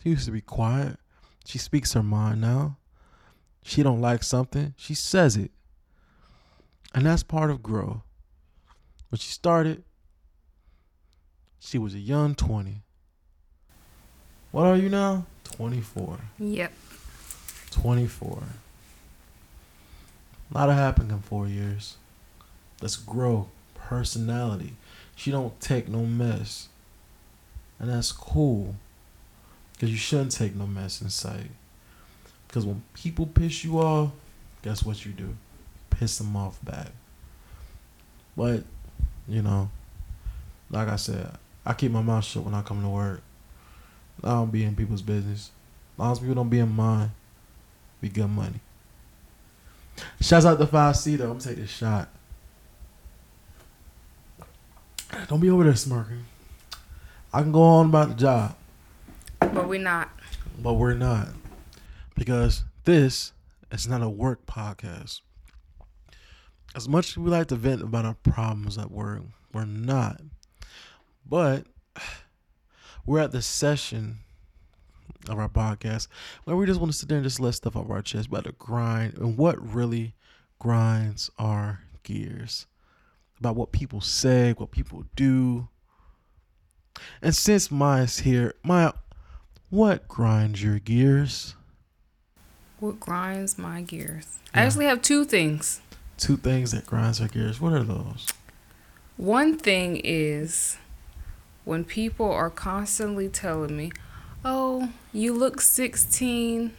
[0.00, 1.00] She used to be quiet.
[1.46, 2.78] She speaks her mind now.
[3.64, 5.50] She don't like something, she says it.
[6.94, 8.02] And that's part of growth.
[9.08, 9.82] When she started,
[11.60, 12.82] she was a young 20.
[14.50, 15.26] What are you now?
[15.44, 16.18] 24.
[16.38, 16.72] Yep.
[17.70, 18.42] 24.
[20.52, 21.96] A lot of happened in four years.
[22.80, 23.48] Let's grow.
[23.74, 24.74] Personality.
[25.14, 26.68] She don't take no mess.
[27.78, 28.74] And that's cool.
[29.72, 31.50] Because you shouldn't take no mess in sight.
[32.48, 34.10] Because when people piss you off,
[34.62, 35.36] guess what you do?
[35.90, 36.88] Piss them off back.
[38.36, 38.64] But,
[39.28, 39.70] you know,
[40.70, 43.22] like I said, I keep my mouth shut when I come to work.
[44.24, 45.50] I don't be in people's business.
[45.94, 47.10] As long as people don't be in mine,
[48.00, 48.60] we good money.
[50.20, 51.24] Shouts out to 5C though.
[51.24, 52.08] I'm gonna take this shot.
[55.28, 56.24] Don't be over there smirking.
[57.32, 58.56] I can go on about the job,
[59.40, 60.10] But we're not.
[60.58, 61.28] but we're not.
[62.14, 63.32] Because this
[63.70, 65.20] is not a work podcast.
[66.74, 70.20] As much as we like to vent about our problems at work, we're not.
[71.30, 71.66] But
[73.06, 74.18] we're at the session
[75.28, 76.08] of our podcast
[76.42, 78.44] where we just want to sit there and just let stuff off our chest about
[78.44, 80.14] the grind and what really
[80.58, 82.66] grinds our gears.
[83.38, 85.68] About what people say, what people do.
[87.22, 88.92] And since Myia's here, Maya,
[89.70, 91.54] what grinds your gears?
[92.80, 94.26] What grinds my gears?
[94.52, 94.62] Yeah.
[94.62, 95.80] I actually have two things.
[96.18, 97.60] Two things that grinds our gears.
[97.60, 98.26] What are those?
[99.16, 100.76] One thing is
[101.70, 103.92] when people are constantly telling me,
[104.44, 106.72] "Oh, you look 16."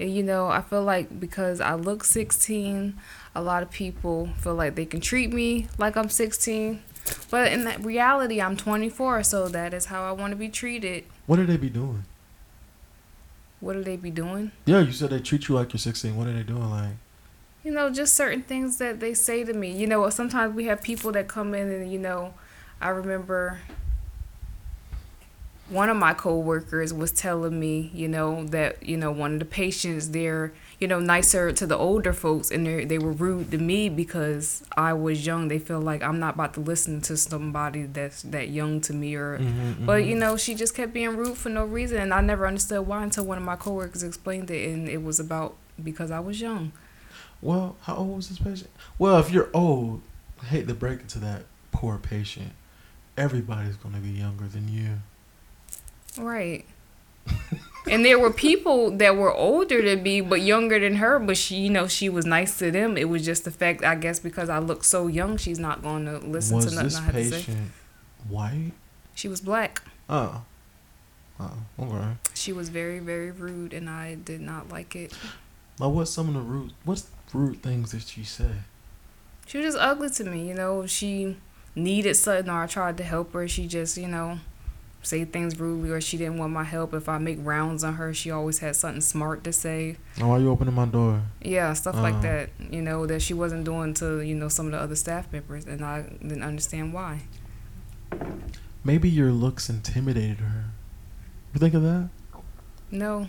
[0.00, 2.98] And you know, I feel like because I look 16,
[3.36, 6.82] a lot of people feel like they can treat me like I'm 16.
[7.30, 11.04] But in that reality, I'm 24, so that is how I want to be treated.
[11.26, 12.04] What do they be doing?
[13.60, 14.50] What do they be doing?
[14.64, 16.16] Yeah, you said they treat you like you're 16.
[16.16, 16.68] What are they doing?
[16.68, 16.96] Like,
[17.62, 19.70] you know, just certain things that they say to me.
[19.70, 22.34] You know, sometimes we have people that come in and, you know,
[22.80, 23.60] I remember
[25.68, 29.44] one of my coworkers was telling me, you know, that, you know, one of the
[29.44, 33.58] patients, they're, you know, nicer to the older folks and they they were rude to
[33.58, 35.48] me because I was young.
[35.48, 39.14] They feel like I'm not about to listen to somebody that's that young to me
[39.16, 42.20] or Mm-hmm, but you know, she just kept being rude for no reason and I
[42.20, 46.10] never understood why until one of my coworkers explained it and it was about because
[46.10, 46.72] I was young.
[47.42, 48.70] Well, how old was this patient?
[48.98, 50.02] Well, if you're old,
[50.42, 52.52] I hate to break it to that poor patient.
[53.16, 54.98] Everybody's gonna be younger than you.
[56.18, 56.64] Right.
[57.90, 61.56] and there were people that were older than me but younger than her, but she,
[61.56, 62.96] you know, she was nice to them.
[62.96, 66.06] It was just the fact, I guess, because I look so young, she's not going
[66.06, 67.36] to listen was to nothing this I had to say.
[67.36, 67.70] patient
[68.28, 68.72] white?
[69.14, 69.82] She was black.
[70.08, 70.42] Oh.
[71.38, 72.12] Oh, okay.
[72.34, 75.12] She was very, very rude, and I did not like it.
[75.78, 76.72] Now, what's some of the rude?
[76.84, 78.62] What's rude things that she said?
[79.46, 80.86] She was just ugly to me, you know.
[80.86, 81.36] She
[81.74, 83.46] needed something, or I tried to help her.
[83.46, 84.38] She just, you know,
[85.06, 86.92] say things rudely or she didn't want my help.
[86.92, 89.96] If I make rounds on her, she always had something smart to say.
[90.20, 91.22] Oh, why you opening my door?
[91.40, 92.22] Yeah, stuff like oh.
[92.22, 92.50] that.
[92.70, 95.64] You know that she wasn't doing to you know some of the other staff members,
[95.64, 97.22] and I didn't understand why.
[98.84, 100.64] Maybe your looks intimidated her.
[101.54, 102.08] You think of that?
[102.90, 103.28] No,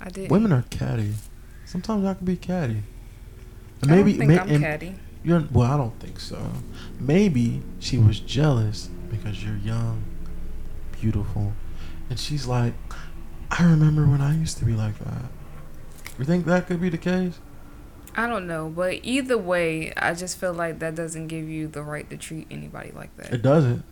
[0.00, 0.30] I didn't.
[0.30, 1.14] Women are catty.
[1.64, 2.82] Sometimes I can be catty.
[3.80, 4.94] And I maybe don't think may- I'm catty.
[5.24, 5.70] you're well.
[5.70, 6.38] I don't think so.
[7.00, 10.02] Maybe she was jealous because you're young,
[11.02, 11.52] beautiful,
[12.08, 12.74] and she's like,
[13.50, 15.24] I remember when I used to be like that.
[16.18, 17.38] You think that could be the case?
[18.16, 21.82] I don't know, but either way, I just feel like that doesn't give you the
[21.82, 23.32] right to treat anybody like that.
[23.34, 23.82] It doesn't.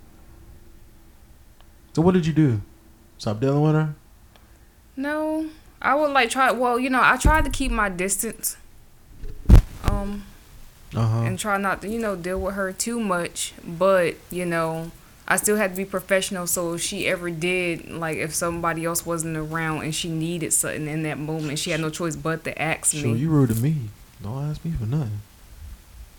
[1.94, 2.60] So what did you do?
[3.18, 3.94] Stop dealing with her?
[4.96, 5.48] No,
[5.82, 6.52] I would like try.
[6.52, 8.56] Well, you know, I tried to keep my distance,
[9.84, 10.24] um,
[10.94, 11.18] Uh huh.
[11.22, 13.54] and try not to, you know, deal with her too much.
[13.66, 14.92] But you know,
[15.30, 16.46] I still had to be professional.
[16.48, 20.88] So if she ever did, like, if somebody else wasn't around and she needed something
[20.88, 23.18] in that moment, she had no choice but to ask Sure, me.
[23.20, 23.76] you rude to me.
[24.22, 25.20] Don't ask me for nothing.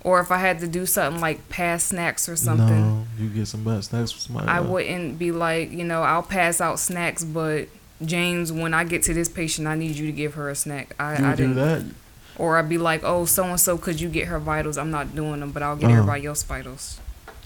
[0.03, 2.67] or if I had to do something like pass snacks or something.
[2.67, 4.47] No, you get some bad snacks from somebody.
[4.47, 4.67] I else.
[4.67, 7.67] wouldn't be like, you know, I'll pass out snacks, but
[8.03, 10.95] James, when I get to this patient, I need you to give her a snack.
[10.99, 11.55] I, You I do didn't.
[11.57, 11.83] that?
[12.37, 14.75] Or I'd be like, oh, so and so, could you get her vitals?
[14.77, 15.97] I'm not doing them, but I'll get Uh-huh.
[15.99, 16.99] everybody else vitals.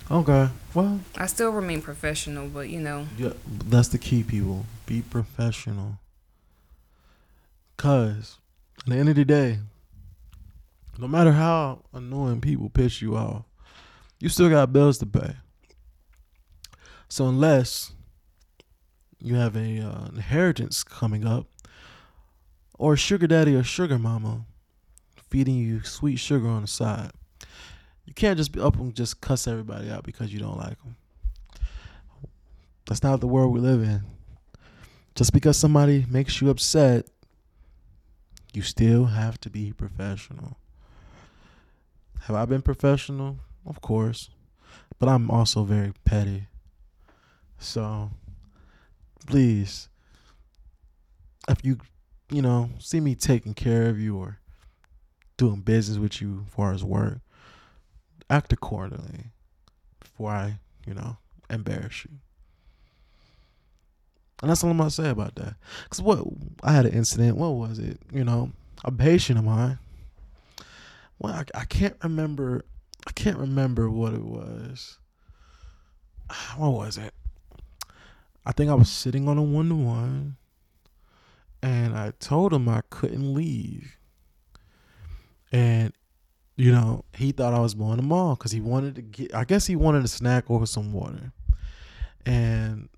[0.10, 0.50] Okay.
[0.74, 4.66] Well, I still remain professional, but you know, yeah, that's the key, people.
[4.86, 5.98] Be professional.
[7.78, 8.38] Cause
[8.80, 9.60] at the end of the day,
[10.98, 13.46] no matter how annoying people piss you off,
[14.20, 15.36] you still got bills to pay.
[17.10, 17.92] So unless
[19.20, 21.48] you have a uh, inheritance coming up,
[22.78, 24.46] or a sugar daddy or sugar mama
[25.30, 27.12] feeding you sweet sugar on the side,
[28.06, 30.96] you can't just be up and just cuss everybody out because you don't like them.
[32.88, 34.04] That's not the world we live in.
[35.16, 37.08] Just because somebody makes you upset,
[38.54, 40.58] you still have to be professional.
[42.22, 43.38] Have I been professional?
[43.66, 44.30] Of course.
[45.00, 46.48] But I'm also very petty.
[47.58, 48.12] So,
[49.26, 49.90] please,
[51.48, 51.78] if you,
[52.30, 54.40] you know, see me taking care of you or
[55.38, 57.20] doing business with you as far as work,
[58.30, 59.32] act accordingly
[60.00, 61.18] before I, you know,
[61.50, 62.12] embarrass you.
[64.42, 65.56] And that's all I'm gonna say about that.
[65.90, 66.26] Cause what
[66.64, 67.38] I had an incident.
[67.38, 68.00] What was it?
[68.12, 68.52] You know,
[68.84, 69.80] a patient of mine.
[71.20, 72.66] Well, I, I can't remember.
[73.08, 74.98] I can't remember what it was.
[76.58, 77.14] What was it?
[78.46, 80.38] I think I was sitting on a one to one,
[81.62, 83.98] and I told him I couldn't leave.
[85.52, 85.94] And
[86.56, 89.36] you know, he thought I was blowing him off because he wanted to get.
[89.36, 91.32] I guess he wanted a snack or some water,
[92.26, 92.90] and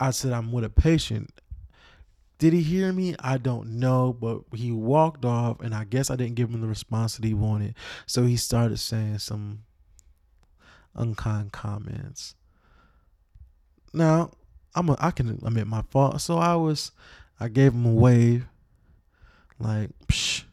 [0.00, 1.40] I said I'm with a patient.
[2.38, 3.14] Did he hear me?
[3.20, 6.66] I don't know, but he walked off, and I guess I didn't give him the
[6.66, 7.74] response that he wanted.
[8.06, 9.60] So he started saying some
[10.96, 12.34] unkind comments.
[13.92, 14.32] Now,
[14.74, 16.20] I'm a, I can admit my fault.
[16.20, 16.90] So I was,
[17.38, 18.46] I gave him a wave,
[19.60, 20.44] like, Psh.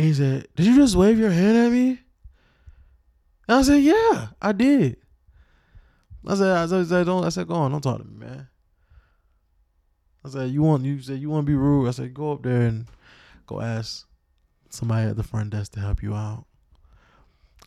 [0.00, 2.00] And he said, "Did you just wave your hand at me?"
[3.46, 4.96] And I said, "Yeah, I did."
[6.26, 7.22] I said, I said, don't.
[7.22, 8.48] I said, go on, don't talk to me, man.
[10.24, 11.86] I said, you want, you said you want to be rude.
[11.86, 12.86] I said, go up there and
[13.46, 14.06] go ask
[14.70, 16.46] somebody at the front desk to help you out.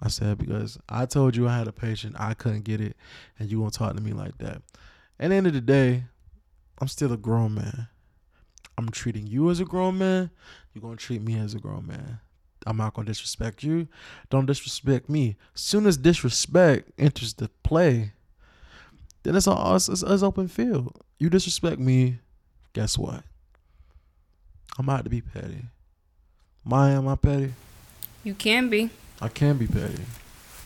[0.01, 2.97] I said because I told you I had a patient, I couldn't get it,
[3.37, 4.63] and you won't talk to me like that.
[5.19, 6.05] At the end of the day,
[6.79, 7.89] I'm still a grown man.
[8.75, 10.31] I'm treating you as a grown man.
[10.73, 12.19] You're gonna treat me as a grown man.
[12.65, 13.87] I'm not gonna disrespect you.
[14.29, 15.35] Don't disrespect me.
[15.53, 18.13] Soon as disrespect enters the play,
[19.23, 20.99] then it's all it's, it's, it's open field.
[21.19, 22.19] You disrespect me,
[22.73, 23.23] guess what?
[24.77, 25.65] I'm out to be petty.
[26.65, 27.53] My am I petty?
[28.23, 28.89] you can be.
[29.21, 30.03] I can be petty.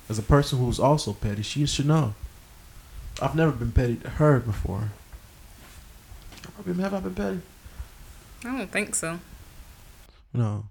[0.10, 2.14] As a person who's also petty, she should know.
[3.22, 4.92] I've never been petty to her before.
[6.44, 7.40] Have I been, have I been petty?
[8.46, 9.20] I don't think so.
[10.34, 10.66] Know,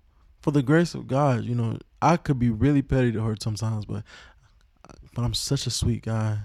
[0.46, 3.84] for the grace of God, you know, I could be really petty to her sometimes,
[3.84, 4.04] but
[5.12, 6.38] but I'm such a sweet guy.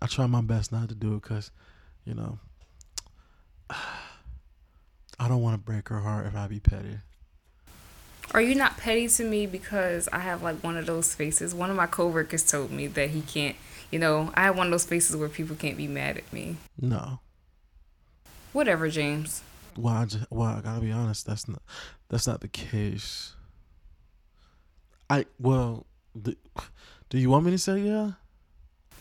[0.00, 1.50] I try my best not to do it because,
[2.06, 2.38] you know,
[3.68, 6.96] I don't want to break her heart if I be petty.
[8.32, 11.54] Are you not petty to me because I have like one of those faces?
[11.54, 13.56] One of my coworkers told me that he can't.
[13.90, 16.56] You know, I have one of those faces where people can't be mad at me.
[16.80, 17.20] No.
[18.54, 19.42] Whatever, James.
[19.76, 21.26] Well, I just, well, I gotta be honest.
[21.26, 21.62] That's not
[22.08, 23.34] that's not the case.
[25.10, 25.86] I well,
[26.20, 26.34] do,
[27.10, 28.12] do you want me to say yeah?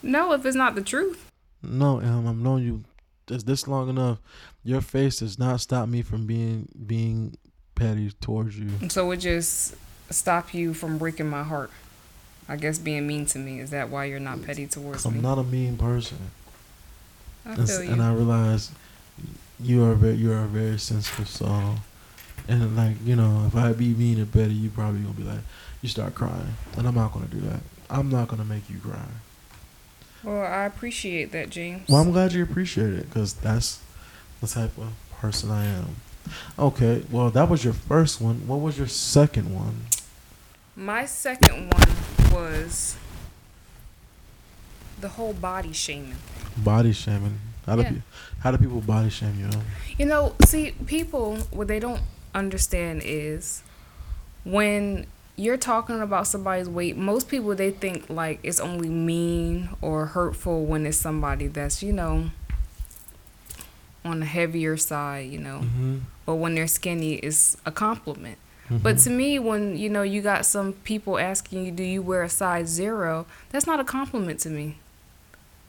[0.03, 1.29] No, if it's not the truth.
[1.63, 2.84] No, um, I've known you
[3.27, 4.19] this this long enough.
[4.63, 7.36] Your face does not stop me from being being
[7.75, 8.69] petty towards you.
[8.89, 9.75] So it just
[10.10, 11.71] stop you from breaking my heart.
[12.49, 15.21] I guess being mean to me is that why you're not petty towards me I'm
[15.21, 16.17] not a mean person,
[17.45, 17.91] I and, feel s- you.
[17.93, 18.71] and I realize
[19.62, 21.76] you are very you are a very sensitive soul.
[22.47, 25.41] And like you know, if I be mean or petty, you probably gonna be like,
[25.82, 27.62] you start crying, and I'm not gonna do that.
[27.89, 29.06] I'm not gonna make you cry.
[30.24, 31.88] well, I appreciate that, James.
[31.89, 33.80] Well, I'm glad you appreciate it because that's
[34.41, 35.95] the type of person I am.
[36.58, 38.47] Okay, well, that was your first one.
[38.47, 39.86] What was your second one?
[40.76, 42.95] My second one was
[45.00, 46.15] the whole body shaming.
[46.58, 47.39] Body shaming.
[47.71, 47.89] How do Yeah.
[47.91, 48.01] pe-
[48.41, 49.49] how do people body shame you?
[49.97, 52.01] You know, see, people what they don't
[52.36, 53.63] understand is
[54.43, 55.05] when
[55.38, 60.65] you're talking about somebody's weight, most people they think like it's only mean or hurtful
[60.65, 62.31] when it's somebody that's, you know,
[64.03, 65.60] on the heavier side, you know.
[65.63, 65.97] Mm-hmm.
[66.25, 68.38] But when they're skinny it's a compliment.
[68.69, 72.23] But to me, when you know you got some people asking you, "Do you wear
[72.23, 73.25] a size zero?
[73.49, 74.77] That's not a compliment to me.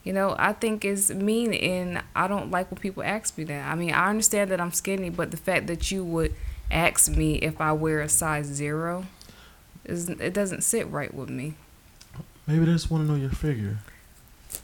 [0.05, 3.71] You know, I think it's mean, and I don't like when people ask me that.
[3.71, 6.35] I mean, I understand that I'm skinny, but the fact that you would
[6.71, 9.05] ask me if I wear a size zero,
[9.85, 11.55] is it doesn't sit right with me.
[12.47, 13.79] maybe they just want to know your figure.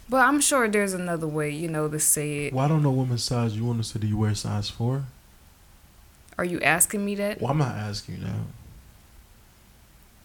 [0.08, 2.52] But I'm sure there's another way, you know, to say it.
[2.52, 3.56] Well, I don't know women's size.
[3.56, 5.04] You want to say, do you wear size four?
[6.36, 7.40] Are you asking me that?
[7.40, 8.40] Well, I'm not asking you now.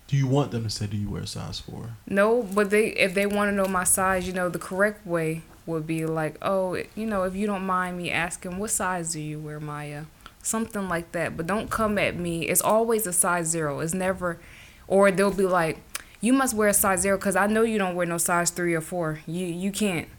[0.08, 1.92] Do you want them to say, do you wear a size four?
[2.08, 5.42] No, but they if they want to know my size, you know, the correct way
[5.66, 9.22] would be like, oh, you know, if you don't mind me asking, what size do
[9.22, 10.06] you wear, Myia?
[10.42, 11.38] Something like that.
[11.38, 12.48] But don't come at me.
[12.50, 13.80] It's always a size zero.
[13.80, 14.40] It's never,
[14.88, 15.78] or they'll be like,
[16.20, 18.74] you must wear a size zero because I know you don't wear no size three
[18.74, 19.20] or four.
[19.26, 20.10] You you can't.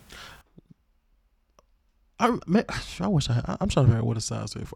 [2.19, 2.63] I, ma-
[3.01, 3.43] I wish I.
[3.47, 4.69] I- I'm trying to figure out what a size is.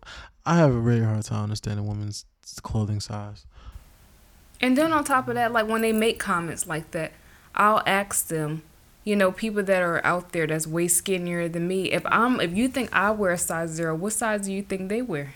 [0.44, 2.24] I have a very hard time understanding women's
[2.62, 3.46] clothing size.
[4.60, 7.12] And then on top of that, like when they make comments like that,
[7.54, 8.62] I'll ask them,
[9.04, 11.92] you know, people that are out there that's way skinnier than me.
[11.92, 14.88] If I'm, if you think I wear a size zero, what size do you think
[14.88, 15.34] they wear?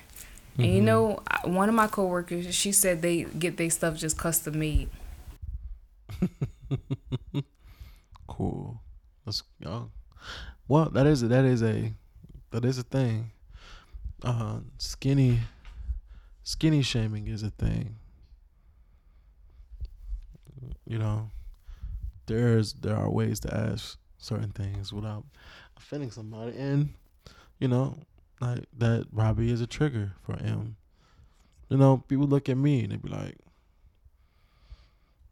[0.59, 0.85] And you Mhm.
[0.85, 4.89] know, one of my coworkers, she said they get their stuff just custom made.
[8.27, 8.81] Cool.
[9.27, 9.91] That's oh.
[10.69, 11.93] Well, that is a, that is a
[12.51, 13.31] that is a thing.
[14.23, 15.41] Uh, skinny
[16.43, 17.97] skinny shaming is a thing.
[20.93, 21.31] You know,
[22.27, 25.25] there's there are ways to ask certain things without
[25.75, 26.93] offending somebody, and
[27.59, 27.97] you know,
[28.43, 30.77] like that probably is a trigger for him.
[31.71, 33.39] You know, people look at me and they be like,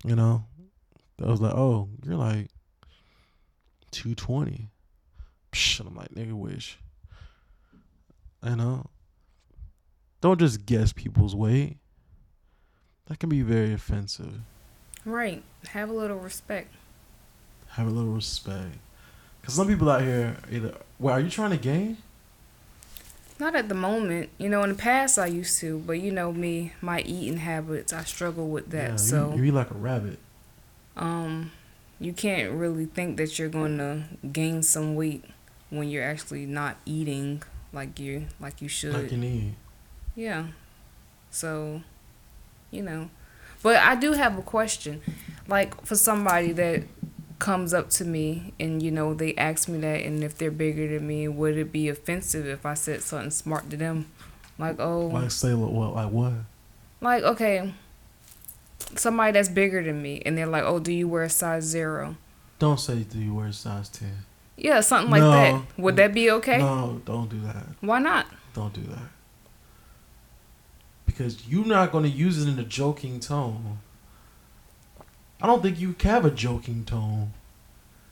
[0.02, 0.46] you know,
[1.22, 2.48] I was like, oh, you're like
[3.90, 4.70] 220.
[5.52, 6.78] Psh, and I'm like, nigga, wish.
[8.42, 8.86] You know?
[10.22, 11.76] Don't just guess people's weight.
[13.08, 14.40] That can be very offensive.
[15.04, 15.42] Right.
[15.70, 16.72] Have a little respect.
[17.70, 18.76] Have a little respect.
[19.40, 21.96] Because some people out here either, well, are you trying to gain?
[23.38, 24.28] Not at the moment.
[24.36, 27.92] You know, in the past I used to, but you know me, my eating habits,
[27.92, 28.84] I struggle with that.
[28.86, 30.18] Yeah, you- so, you eat like a rabbit.
[30.96, 31.52] um,
[31.98, 35.24] you can't really think that you're going to gain some weight
[35.70, 38.94] when you're actually not eating like you like you should.
[38.94, 39.54] Like you need.
[40.16, 40.46] Yeah.
[41.30, 41.82] So,
[42.70, 43.08] you know.
[43.62, 45.00] But I do have a question.
[45.48, 46.84] Like for somebody that
[47.38, 50.86] comes up to me and you know they ask me that and if they're bigger
[50.88, 54.06] than me, would it be offensive if I said something smart to them?
[54.58, 55.72] Like, oh, Like say what?
[55.72, 56.32] what like what?
[57.00, 57.72] like okay,
[58.96, 62.16] somebody that's bigger than me and they're like, "Oh, do you wear a size 0?"
[62.58, 64.12] Don't say do you wear a size ten.
[64.56, 65.30] Yeah, something like No.
[65.30, 65.62] that.
[65.78, 66.58] Would that be okay?
[66.58, 67.64] No, don't do that.
[67.80, 68.26] Why not?
[68.52, 69.08] Don't do that.
[71.10, 73.78] Because you're not going to use it in a joking tone.
[75.42, 77.32] I don't think you have a joking tone.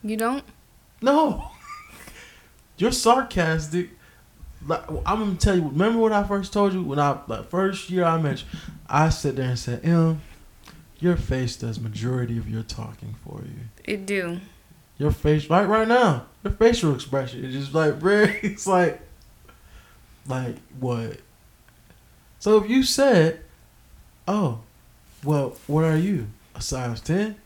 [0.03, 0.45] You don't?
[1.03, 1.51] No.
[2.79, 3.91] You're sarcastic.
[4.67, 5.63] Like, I'm gonna tell you.
[5.63, 8.59] Remember what I first told you when I like first year I met you?
[8.89, 10.21] I sat there and said, "Em,
[10.99, 13.61] your face does majority of your talking for you.
[13.85, 14.41] It do.
[14.97, 18.03] Your face, right, right now, your facial expression is just like.
[18.43, 19.01] It's like,
[20.27, 21.21] like what?
[22.39, 23.41] So if you said,
[24.27, 24.61] "Oh,
[25.25, 26.29] well, what are you?
[26.55, 27.37] A size 10?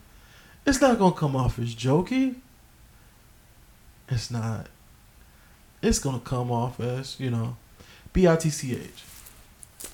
[0.66, 2.36] It's not gonna come off as jokey.
[4.08, 4.68] It's not.
[5.80, 7.56] It's gonna come off as you know,
[8.12, 9.04] B I T C H.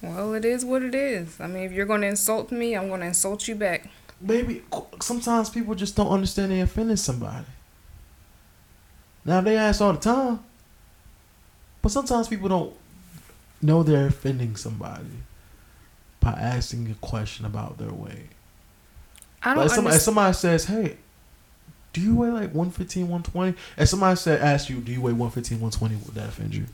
[0.03, 1.41] Well, it is what it is.
[1.41, 3.89] I mean, if you're going to insult me, I'm going to insult you back.
[4.21, 4.63] Maybe
[5.01, 7.47] sometimes people just don't understand they offended somebody.
[9.25, 10.41] Now they ask all the time,
[11.83, 12.75] but sometimes people don't
[13.61, 15.23] know they're offending somebody
[16.21, 18.31] by asking a question about their weight.
[19.43, 20.97] I don't Like somebody, if somebody says, "Hey,
[21.93, 25.61] do you weigh like 115, 120?" And somebody said, "Ask you, do you weigh 115,
[25.61, 26.67] 120?" Would that offend you?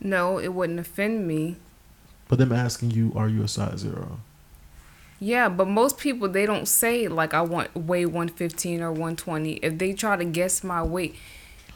[0.00, 1.56] No, it wouldn't offend me.
[2.28, 4.20] But them asking you, "Are you a size zero?
[5.20, 9.16] Yeah, but most people they don't say like I want weigh one fifteen or one
[9.16, 9.54] twenty.
[9.54, 11.16] If they try to guess my weight,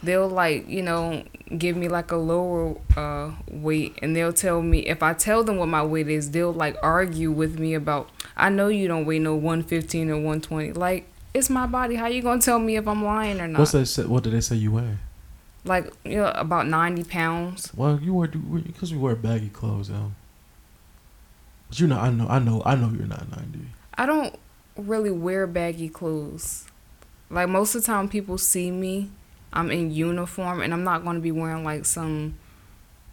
[0.03, 1.25] they'll like you know
[1.57, 5.57] give me like a lower uh weight, and they'll tell me if I tell them
[5.57, 9.19] what my weight is, they'll like argue with me about I know you don't weigh
[9.19, 10.73] no one fifteen or one twenty.
[10.73, 11.97] Like it's my body.
[11.97, 13.59] How you gonna tell me if I'm lying or not?
[13.59, 14.05] What's they say?
[14.05, 14.99] What did they say you weigh?
[15.65, 17.73] Like you know about ninety pounds.
[17.75, 20.13] Well, you wear because you wear baggy clothes, though.
[21.73, 23.61] But you know, I know, I know, I know you're not 90.
[23.95, 24.39] I don't
[24.77, 26.67] really wear baggy clothes.
[27.31, 29.09] Like most of the time people see me,
[29.53, 32.39] I'm in uniform and I'm not going to be wearing like some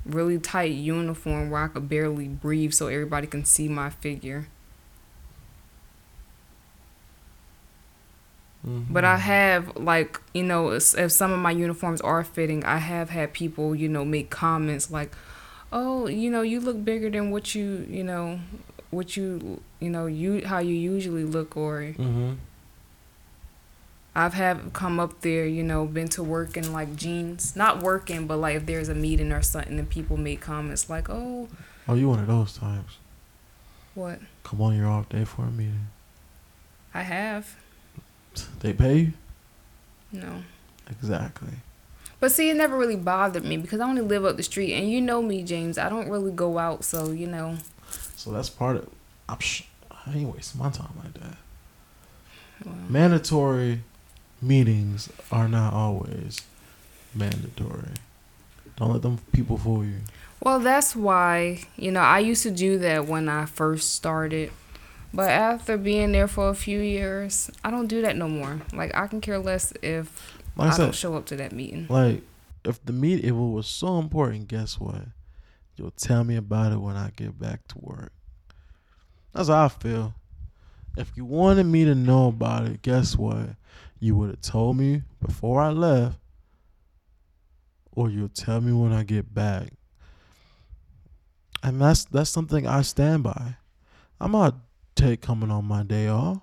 [0.06, 4.48] really tight uniform where I could barely breathe so everybody can see my figure.
[8.90, 12.78] But I have like, you know, if if some of my uniforms are fitting, I
[12.78, 15.16] have had people, you know, make comments like,
[15.72, 18.40] "Oh, you know, you look bigger than what you, you know,
[18.92, 22.34] what you, you know, you how you usually look or Mm-hmm.
[24.16, 28.28] I've have come up there, you know, been to work in like jeans, not working,
[28.28, 31.48] but like if there's a meeting or something, and people make comments like, "Oh,
[31.88, 32.98] Oh, you one of those times.
[33.96, 35.88] what?" Come on, you're off day for a meeting.
[36.94, 37.56] I have
[38.62, 39.14] They pay you
[40.12, 40.42] no,
[40.90, 41.54] exactly.
[42.20, 44.90] but see, it never really bothered me because I only live up the street, and
[44.92, 45.78] you know me, James.
[45.78, 47.58] I don't really go out, so you know.
[48.16, 48.90] So that's part of.
[49.30, 49.40] I'm.
[49.40, 51.38] Sh- I ain't wasting my time like that.
[52.66, 53.82] Well, Mandatory
[54.42, 56.42] meetings are not always
[57.14, 57.90] mandatory.
[58.78, 59.98] Don't let them people fool you.
[60.42, 64.52] Well, that's why, you know, I used to do that when I first started.
[65.14, 68.62] But after being there for a few years, I don't do that no more.
[68.72, 71.88] Like, I can care less if Like I I don't show up to that meeting.
[71.90, 72.22] like
[72.64, 75.02] if the meet if it was so important, guess what?
[75.76, 78.12] You'll tell me about it when I get back to work.
[79.34, 80.14] That's how I feel.
[80.98, 83.50] If you wanted me to know about it, guess what?
[84.00, 86.18] You would have told me before I left,
[87.92, 89.74] or you'll tell me when I get back.
[91.62, 93.56] And that's that's something I stand by.
[94.22, 94.56] I'm not
[94.96, 96.40] take coming on my day off.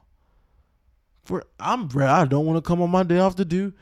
[1.25, 3.73] For I'm I don't want to come on my day off to do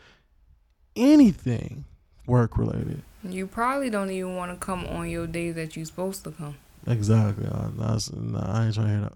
[0.96, 1.84] anything
[2.26, 3.02] work related.
[3.22, 6.56] You probably don't even want to come on your day that you're supposed to come.
[6.86, 7.46] Exactly.
[7.46, 9.12] I, that's, nah, I ain't trying to hear that.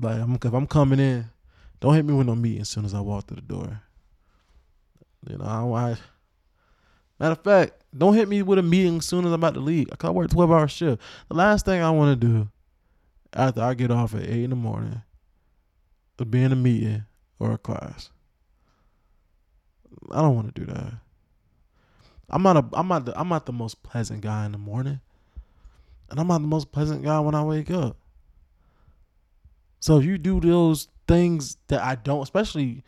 [0.00, 1.26] Like, I'm, if I'm coming in,
[1.80, 3.82] don't hit me with no meeting as soon as I walk through the door.
[5.28, 5.96] You know, I, I
[7.18, 9.60] matter of fact, don't hit me with a meeting as soon as I'm about to
[9.60, 9.88] leave.
[10.00, 11.02] I work 12 hour shift.
[11.28, 12.48] The last thing I want to do
[13.32, 15.02] after I get off at 8 in the morning
[16.18, 17.04] is be in a meeting
[17.38, 18.10] or a class.
[20.10, 20.94] I don't want to do that.
[22.30, 25.00] I'm not a I'm not the, I'm not the most pleasant guy in the morning.
[26.10, 27.96] And I'm not the most pleasant guy when I wake up.
[29.80, 32.82] So if you do those things that I don't, especially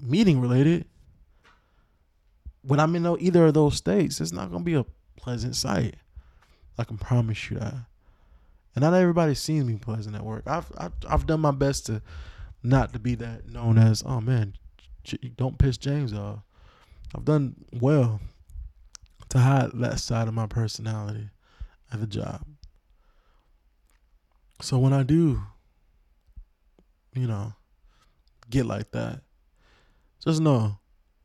[0.00, 0.86] meeting related,
[2.62, 5.96] when I'm in either of those states, it's not gonna be a pleasant sight.
[6.76, 7.74] I can promise you that.
[8.74, 10.44] And not everybody sees me pleasant at work.
[10.46, 12.02] I've I've, I've done my best to
[12.62, 14.54] not to be that known as oh man,
[15.36, 16.40] don't piss James off.
[17.14, 18.20] I've done well
[19.30, 21.30] to hide that side of my personality
[21.92, 22.44] at the job.
[24.60, 25.42] So when I do,
[27.14, 27.52] you know,
[28.50, 29.20] get like that,
[30.24, 30.78] just know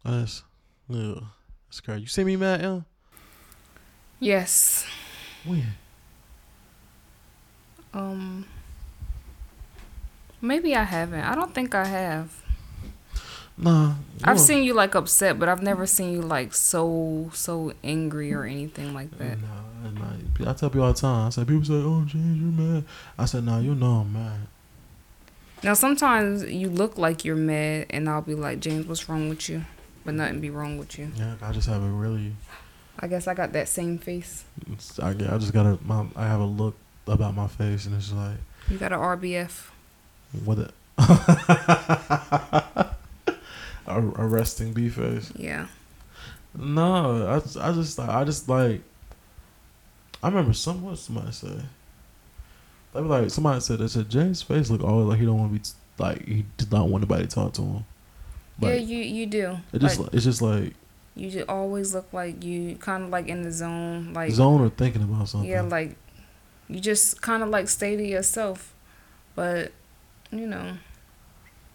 [0.04, 0.44] that's
[0.90, 1.24] ugh,
[1.68, 2.02] that's crazy.
[2.02, 2.80] You see me mad, yeah?
[4.20, 4.86] Yes.
[5.46, 5.66] When?
[7.94, 8.46] Um.
[10.42, 11.22] Maybe I haven't.
[11.22, 12.44] I don't think I have.
[13.58, 13.94] Nah.
[14.24, 18.44] I've seen you like upset, but I've never seen you like so so angry or
[18.44, 19.38] anything like that.
[19.40, 20.52] Nah, nah.
[20.52, 21.28] I tell people all the time.
[21.28, 22.86] I say people say, "Oh, James, you're mad."
[23.18, 24.48] I said, "Nah, you know I'm mad."
[25.64, 29.48] Now sometimes you look like you're mad, and I'll be like, James, what's wrong with
[29.50, 29.64] you?
[30.06, 31.10] But nothing be wrong with you.
[31.16, 32.34] Yeah, I just have a really,
[33.00, 34.44] I guess I got that same face.
[35.02, 36.76] I, I just got a, my, I have a look
[37.08, 38.36] about my face, and it's like,
[38.70, 39.68] You got a RBF.
[40.44, 42.96] what it, a,
[43.88, 45.32] a resting B face.
[45.36, 45.68] Yeah.
[46.58, 48.82] No, I, just- I just like I just like
[50.22, 51.64] I remember some what somebody said.
[52.94, 55.54] They were like somebody said they said James' face look always like he don't want
[55.54, 57.86] to be like he did not want nobody to talk to him.
[58.60, 59.58] yeah, you you do.
[59.72, 60.74] it just Like, it's just like
[61.16, 64.70] you just always look like you kind of like in the zone, like zone or
[64.70, 65.50] thinking about something.
[65.50, 65.96] yeah, like
[66.70, 68.74] you just kind of like stay to yourself.
[69.36, 69.72] But
[70.32, 70.78] you know,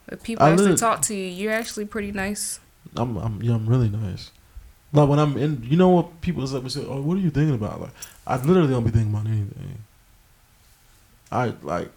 [0.08, 2.60] if people I actually talk to you, you're actually pretty nice.
[2.96, 4.30] I'm I'm yeah, I'm really nice.
[4.92, 7.80] Like when I'm in, you know what people say, oh, what are you thinking about?
[7.80, 7.90] Like
[8.26, 9.82] I literally don't be thinking about anything.
[11.30, 11.90] I like,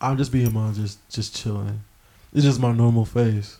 [0.00, 1.82] I'm just being my just just chilling.
[2.32, 3.58] It's just my normal face.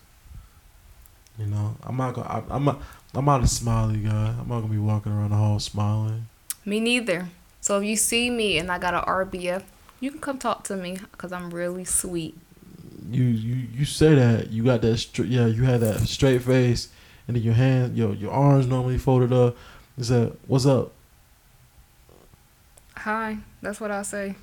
[1.38, 2.28] You know, I'm not gonna.
[2.28, 2.80] I, I'm not.
[3.14, 4.34] I'm not a smiley guy.
[4.38, 6.26] I'm not gonna be walking around the hall smiling.
[6.64, 7.28] Me neither.
[7.60, 9.62] So if you see me and I got an RBF,
[10.00, 12.36] you can come talk to me because I'm really sweet.
[13.10, 15.28] You you you say that you got that straight.
[15.28, 16.88] Yeah, you had that straight face,
[17.26, 19.56] and then your hand, your your arms normally folded up.
[19.96, 20.92] You said, "What's up?"
[22.96, 24.36] Hi, that's what I say.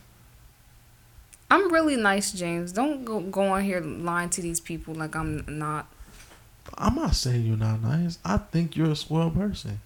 [1.52, 2.72] I'm really nice, James.
[2.72, 5.86] Don't go, go on here lying to these people like I'm not.
[6.78, 8.20] I'm not saying you're not nice.
[8.24, 9.82] I think you're a swell person.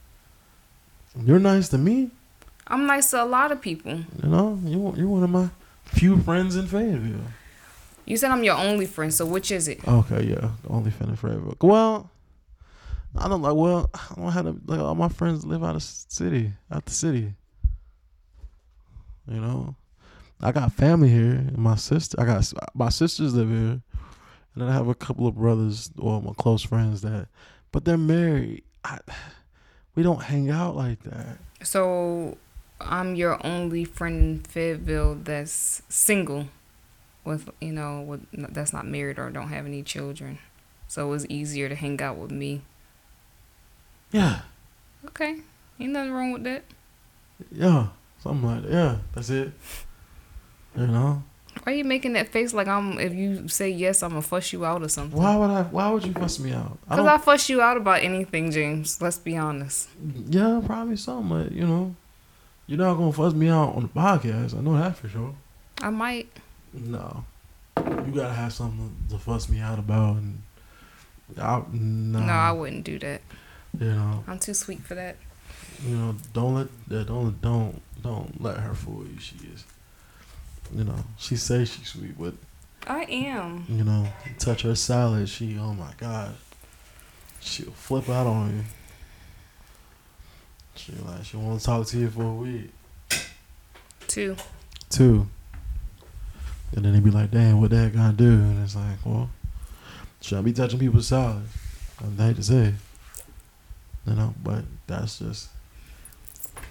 [1.24, 2.12] You're nice to me.
[2.68, 3.94] I'm nice to a lot of people.
[4.22, 5.50] You know, you you're one of my
[5.86, 7.32] few friends in Fayetteville.
[8.06, 9.88] You said I'm your only friend, so which is it?
[9.88, 11.58] Okay, yeah, the only friend in Fayetteville.
[11.62, 12.12] Well,
[13.18, 13.56] I don't like.
[13.56, 14.56] Well, I don't have to.
[14.68, 17.34] Like all my friends live out of city, out the city.
[19.28, 19.76] You know,
[20.42, 22.20] I got family here, and my sister.
[22.20, 23.82] I got my sisters live here, and
[24.56, 27.28] then I have a couple of brothers or my close friends that,
[27.72, 28.64] but they're married.
[28.84, 29.00] I,
[29.96, 31.38] we don't hang out like that.
[31.64, 32.38] So
[32.82, 36.48] I'm your only friend in Fayetteville that's single,
[37.24, 40.38] with you know, with that's not married or don't have any children.
[40.88, 42.62] So it was easier to hang out with me.
[44.12, 44.42] Yeah,
[45.08, 45.40] Okay,
[45.80, 46.64] ain't nothing wrong with that.
[47.52, 47.88] yeah,
[48.22, 48.72] something like that.
[48.72, 49.52] Yeah, that's it.
[50.78, 51.24] You know,
[51.64, 53.00] Why are you making that face like I'm?
[53.00, 55.18] If you say yes, I'm gonna fuss you out or something.
[55.18, 55.64] why would I?
[55.64, 56.78] Why would you fuss me out?
[56.90, 57.08] Cause don't.
[57.08, 59.02] I fuss you out about anything, James.
[59.02, 59.90] Let's be honest.
[60.30, 61.30] Yeah, probably something.
[61.30, 61.96] But you know,
[62.68, 64.58] you're not gonna fuss me out on the podcast.
[64.58, 65.34] I know that for sure.
[65.82, 66.28] I might.
[66.74, 67.24] No,
[67.78, 70.42] you gotta have something to fuss me out about, and
[71.40, 73.22] I no, No, I wouldn't do that.
[73.80, 75.16] you know, I'm too sweet for that.
[75.88, 79.20] you know, don't let don't don't don't let her fool you.
[79.20, 79.64] She is,
[80.76, 82.34] you know, she says she's sweet, but
[82.88, 83.66] I am.
[83.70, 84.08] you know,
[84.38, 86.36] touch her salad, she oh my god,
[87.40, 88.64] she'll flip out on you.
[90.76, 92.72] She like she won't talk to you for a week.
[94.08, 94.36] Two.
[94.90, 95.28] Two.
[96.76, 98.32] And then they be like, damn, what that gonna do?
[98.34, 99.30] And it's like, well,
[100.22, 101.44] should I be touching people's salad?
[102.20, 102.74] I hate to say.
[104.06, 105.50] You know, but that's just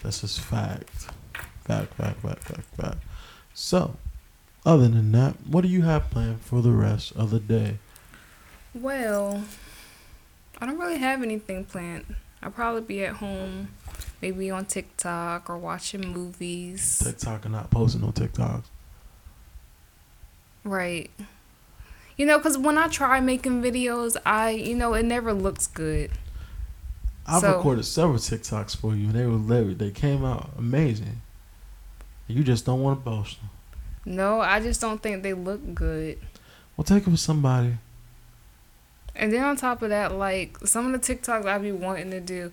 [0.02, 0.90] that's just fact.
[1.64, 2.98] Fact, fact, fact, fact, fact.
[3.54, 3.96] So,
[4.66, 7.78] other than that, what do you have planned for the rest of the day?
[8.74, 9.44] Well,
[10.60, 12.16] I don't really have anything planned.
[12.42, 13.68] I'll probably be at home,
[14.20, 16.98] maybe on TikTok or watching movies.
[16.98, 18.64] TikTok and not posting no TikToks.
[20.64, 21.10] Right.
[22.16, 26.10] You know, because when I try making videos, I, you know, it never looks good.
[27.26, 31.20] I've So- recorded several TikToks for you, and they were they, they came out amazing.
[32.26, 33.50] You just don't want to post them.
[34.06, 36.18] No, I just don't think they look good.
[36.76, 37.76] Well, take it with somebody.
[39.16, 42.20] And then on top of that, like some of the TikToks I be wanting to
[42.20, 42.50] do,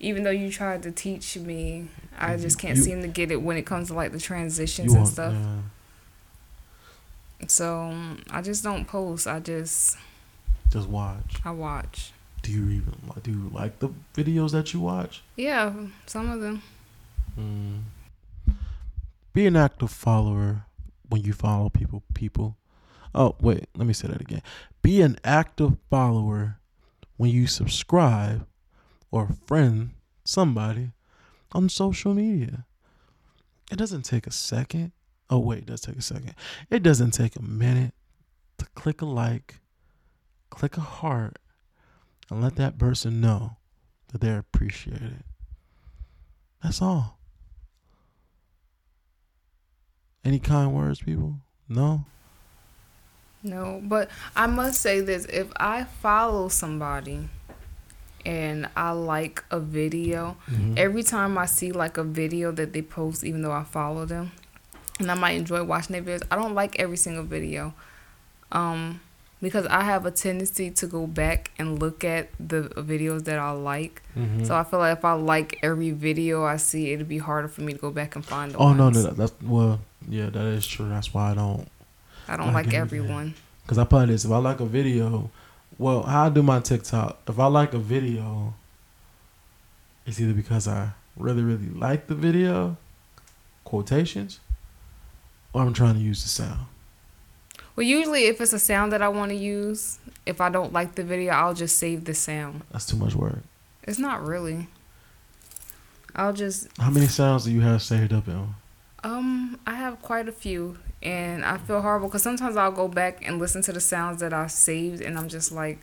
[0.00, 1.88] even though you tried to teach me,
[2.18, 4.92] I just can't You- seem to get it when it comes to like the transitions
[4.92, 5.32] and want stuff.
[5.32, 5.56] yeah.
[7.48, 7.94] So
[8.30, 9.26] I just don't post.
[9.26, 9.96] I just
[10.70, 11.36] just watch.
[11.44, 12.12] I watch.
[12.42, 13.22] Do you even like?
[13.22, 15.22] Do you like the videos that you watch?
[15.36, 15.72] Yeah,
[16.06, 16.62] some of them.
[17.38, 17.82] Mm.
[19.34, 20.66] Be an active follower
[21.08, 22.04] when you follow people.
[22.14, 22.56] People.
[23.14, 24.42] Oh wait, let me say that again.
[24.80, 26.60] Be an active follower
[27.16, 28.46] when you subscribe
[29.10, 29.90] or friend
[30.24, 30.92] somebody
[31.52, 32.64] on social media.
[33.70, 34.92] It doesn't take a second.
[35.28, 36.34] Oh wait, it does take a second.
[36.70, 37.94] It doesn't take a minute
[38.58, 39.60] to click a like,
[40.50, 41.38] click a heart,
[42.30, 43.56] and let that person know
[44.12, 45.24] that they're appreciated.
[46.62, 47.18] That's all.
[50.24, 51.34] Any kind words, people?
[51.68, 52.04] No?
[53.42, 57.28] No, but I must say this: if I follow somebody
[58.24, 60.78] and I like a video, Mhm.
[60.78, 64.32] every time I see like a video that they post, even though I follow them,
[64.98, 67.74] and I might enjoy watching their videos, I don't like every single video,
[68.50, 69.00] um,
[69.42, 73.50] because I have a tendency to go back and look at the videos that I
[73.50, 74.00] like.
[74.16, 74.46] Mhm.
[74.46, 77.60] So I feel like if I like every video I see, it'd be harder for
[77.60, 80.66] me to go back and find the oh, no, no, that's, well, yeah, that is
[80.66, 80.88] true.
[80.88, 81.68] That's why I don't.
[82.28, 82.80] I don't like get it, yeah.
[82.82, 83.34] everyone.
[83.62, 84.24] Because I probably this.
[84.24, 85.30] If I like a video
[85.78, 88.54] Well, how I do my TikTok, if I like a video,
[90.06, 92.76] it's either because I really, really like the video,
[93.64, 94.38] quotations,
[95.52, 96.66] or I'm trying to use the sound.
[97.74, 100.94] Well, usually if it's a sound that I want to use, if I don't like
[100.94, 102.62] the video, I'll just save the sound.
[102.70, 103.40] That's too much work.
[103.82, 104.68] It's not really.
[106.14, 108.54] I'll just How many sounds do you have saved up in?
[109.04, 113.22] Um I have quite a few and I feel horrible cuz sometimes I'll go back
[113.26, 115.78] and listen to the sounds that I saved and I'm just like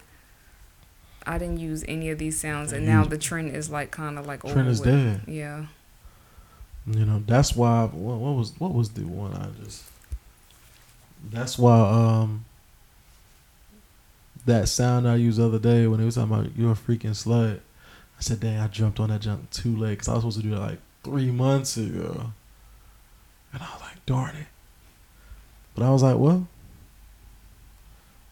[1.26, 4.26] I didn't use any of these sounds and now the trend is like kind of
[4.26, 4.89] like Trend over is with.
[4.89, 5.22] dead.
[5.28, 5.65] Yeah.
[6.88, 7.84] You know, that's why.
[7.84, 9.84] What, what was what was the one I just?
[11.30, 11.80] That's why.
[11.80, 12.45] Um.
[14.47, 17.11] That sound I used the other day when it was talking about you're a freaking
[17.11, 17.57] slut.
[17.57, 20.43] I said, "Dang, I jumped on that jump too late because I was supposed to
[20.43, 22.34] do that like three months ago."
[23.53, 24.47] And I was like, "Darn it!"
[25.75, 26.47] But I was like, "Well,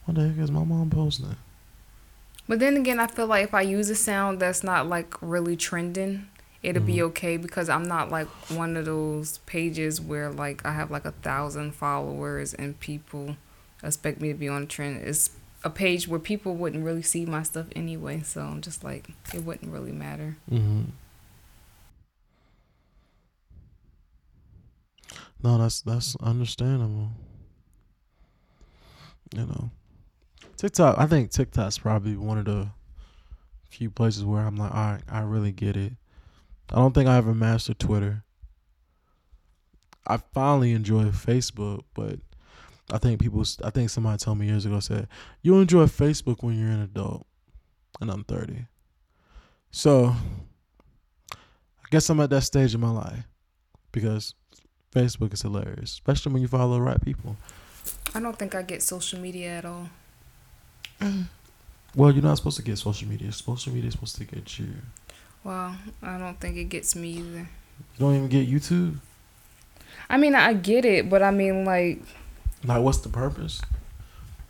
[0.05, 1.35] what the heck is my mom posting?"
[2.47, 5.55] But then again, I feel like if I use a sound that's not like really
[5.55, 6.27] trending,
[6.63, 7.01] it'll be Mhm.
[7.09, 11.11] okay because I'm not like one of those pages where like I have like a
[11.11, 13.37] thousand followers and people
[13.83, 15.03] expect me to be on trend.
[15.05, 15.29] It's
[15.63, 19.43] a page where people wouldn't really see my stuff anyway, so I'm just like it
[19.43, 20.37] wouldn't really matter.
[20.51, 20.89] Mm-hmm.
[25.41, 27.09] No, that's that's understandable.
[29.35, 29.71] You know,
[30.57, 30.97] TikTok.
[30.97, 32.69] I think TikTok's probably one of the
[33.69, 35.93] few places where I'm like, all right, I really get it.
[36.71, 38.23] I don't think I ever mastered Twitter.
[40.05, 42.19] I finally enjoy Facebook, but
[42.91, 43.43] I think people.
[43.63, 45.07] I think somebody told me years ago said
[45.41, 47.25] you enjoy Facebook when you're an adult,
[48.01, 48.65] and I'm 30.
[49.71, 50.15] So
[51.31, 53.27] I guess I'm at that stage in my life
[53.91, 54.33] because
[54.93, 57.35] Facebook is hilarious, especially when you follow the right people.
[58.15, 59.89] I don't think I get social media at all.
[61.95, 63.31] Well, you're not supposed to get social media.
[63.31, 64.67] Social media is supposed to get you.
[65.43, 67.39] Well, I don't think it gets me either.
[67.39, 68.97] You don't even get YouTube.
[70.09, 72.01] I mean, I get it, but I mean, like,
[72.63, 73.61] Like, what's the purpose?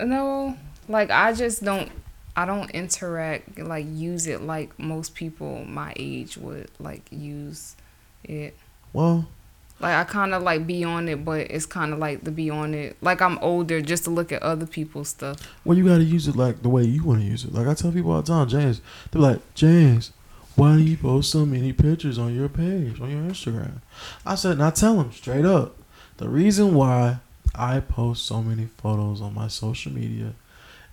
[0.02, 1.92] no, like I just don't.
[2.36, 7.76] I don't interact like use it like most people my age would like use
[8.24, 8.56] it.
[8.94, 9.28] Well,
[9.80, 12.50] Like I kind of like be on it, but it's kind of like to be
[12.50, 12.98] on it.
[13.02, 15.40] Like I'm older just to look at other people's stuff.
[15.64, 17.54] well, you got to use it like the way you want to use it.
[17.54, 20.12] Like I tell people all the time, James, they're like, James,
[20.56, 23.82] why do you post so many pictures on your page, on your Instagram?
[24.26, 25.78] I said, and I tell them straight up,
[26.18, 27.20] the reason why
[27.56, 30.34] I post so many photos on my social media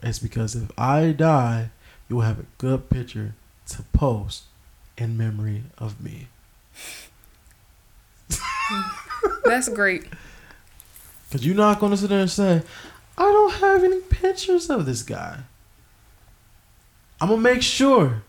[0.03, 1.71] is because if I die,
[2.09, 3.35] you will have a good picture
[3.71, 4.45] to post
[4.97, 6.29] in memory of me.
[9.45, 10.05] That's great.
[11.29, 12.63] Because you're not to sit there and say,
[13.19, 15.41] I don't have any pictures of this guy.
[17.21, 18.23] I'm to make sure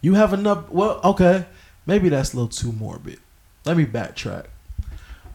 [0.00, 0.70] you have enough.
[0.70, 1.46] Well, okay.
[1.86, 3.18] Maybe that's a little too morbid.
[3.64, 4.46] Let me backtrack.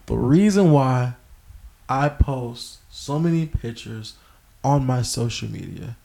[0.06, 1.14] The reason why
[1.88, 4.14] I post so many pictures
[4.64, 5.96] on my social media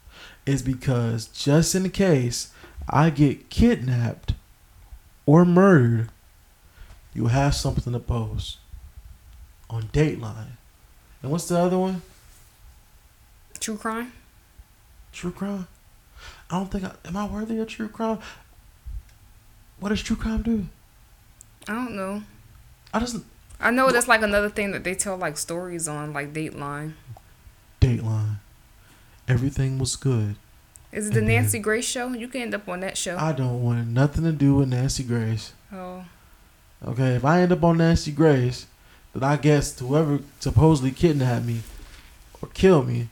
[0.46, 2.52] is because just in case
[2.90, 4.34] I get kidnapped
[5.26, 6.10] or murdered,
[7.16, 8.58] you have something to post
[9.70, 10.58] on Dateline.
[11.24, 12.02] And what's the other one?
[13.60, 14.12] True crime.
[15.12, 15.68] True crime.
[16.52, 18.20] I don't think I am I worthy of true crime.
[19.80, 20.68] What does true crime do?
[21.68, 22.24] I don't know.
[22.94, 23.18] I just
[23.60, 26.94] I know that's like another thing that they tell like stories on, like Dateline.
[27.82, 28.38] Dateline.
[29.28, 30.36] Everything was good.
[30.92, 32.10] Is it the Nancy Grace show?
[32.14, 33.18] You can end up on that show.
[33.18, 35.54] I don't want nothing to do with Nancy Grace.
[35.74, 36.06] oh,
[36.84, 38.68] Okay, if I end up on Nancy Grace,
[39.14, 41.62] then I guess whoever supposedly kidnapped me
[42.42, 43.10] or killed me,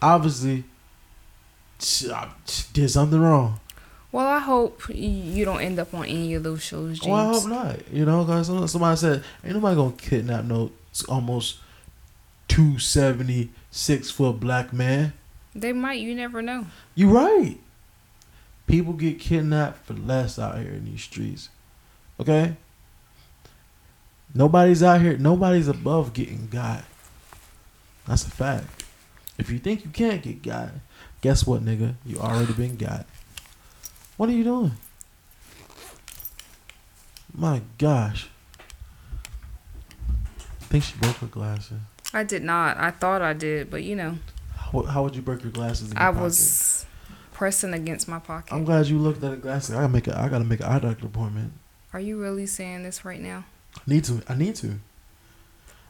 [0.00, 0.64] obviously
[2.10, 2.28] I
[2.72, 3.60] did something wrong.
[4.10, 7.10] well, I hope you don't end up on any of those shows, James.
[7.10, 7.92] Well, oh, I hope not.
[7.92, 10.70] You know, because somebody said, ain't nobody gonna kidnap no
[11.08, 11.58] almost
[12.48, 15.12] two seventy six foot black man.
[15.54, 16.00] They might.
[16.00, 16.66] You never know.
[16.94, 17.58] You're right.
[18.66, 21.48] People get kidnapped for less out here in these streets.
[22.20, 22.56] Okay?
[24.34, 26.84] Nobody's out here, nobody's above getting got.
[28.06, 28.84] That's a fact.
[29.38, 30.70] If you think you can't get got,
[31.20, 31.94] guess what, nigga?
[32.04, 33.06] You already been got.
[34.16, 34.72] What are you doing?
[37.34, 38.28] My gosh.
[40.10, 41.78] I think she broke her glasses.
[42.12, 42.76] I did not.
[42.78, 44.18] I thought I did, but you know,
[44.56, 45.90] How, how would you break your glasses?
[45.90, 46.22] In your I pocket?
[46.22, 46.86] was
[47.32, 48.52] pressing against my pocket.
[48.52, 49.74] I'm glad you looked at the glasses.
[49.74, 50.18] I gotta make a.
[50.18, 51.52] I gotta make an eye doctor appointment.
[51.92, 53.44] Are you really saying this right now?
[53.88, 54.22] I need to.
[54.28, 54.78] I need to.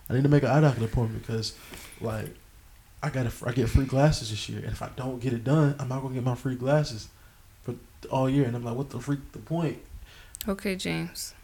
[0.08, 1.54] I need to make an eye doctor appointment because,
[2.00, 2.28] like,
[3.02, 5.74] I got I get free glasses this year, and if I don't get it done,
[5.80, 7.08] I'm not gonna get my free glasses
[7.62, 7.74] for
[8.08, 8.46] all year.
[8.46, 9.78] And I'm like, what the freak the point?
[10.46, 11.34] Okay, James.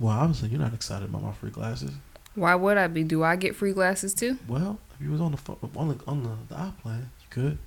[0.00, 1.92] Well, obviously you're not excited about my free glasses.
[2.34, 3.04] Why would I be?
[3.04, 4.38] Do I get free glasses too?
[4.48, 7.26] Well, if you was on the phone, on the on the, the eye plan, you
[7.30, 7.58] could.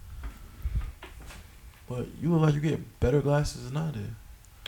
[1.88, 4.14] But you look like you get better glasses than I did.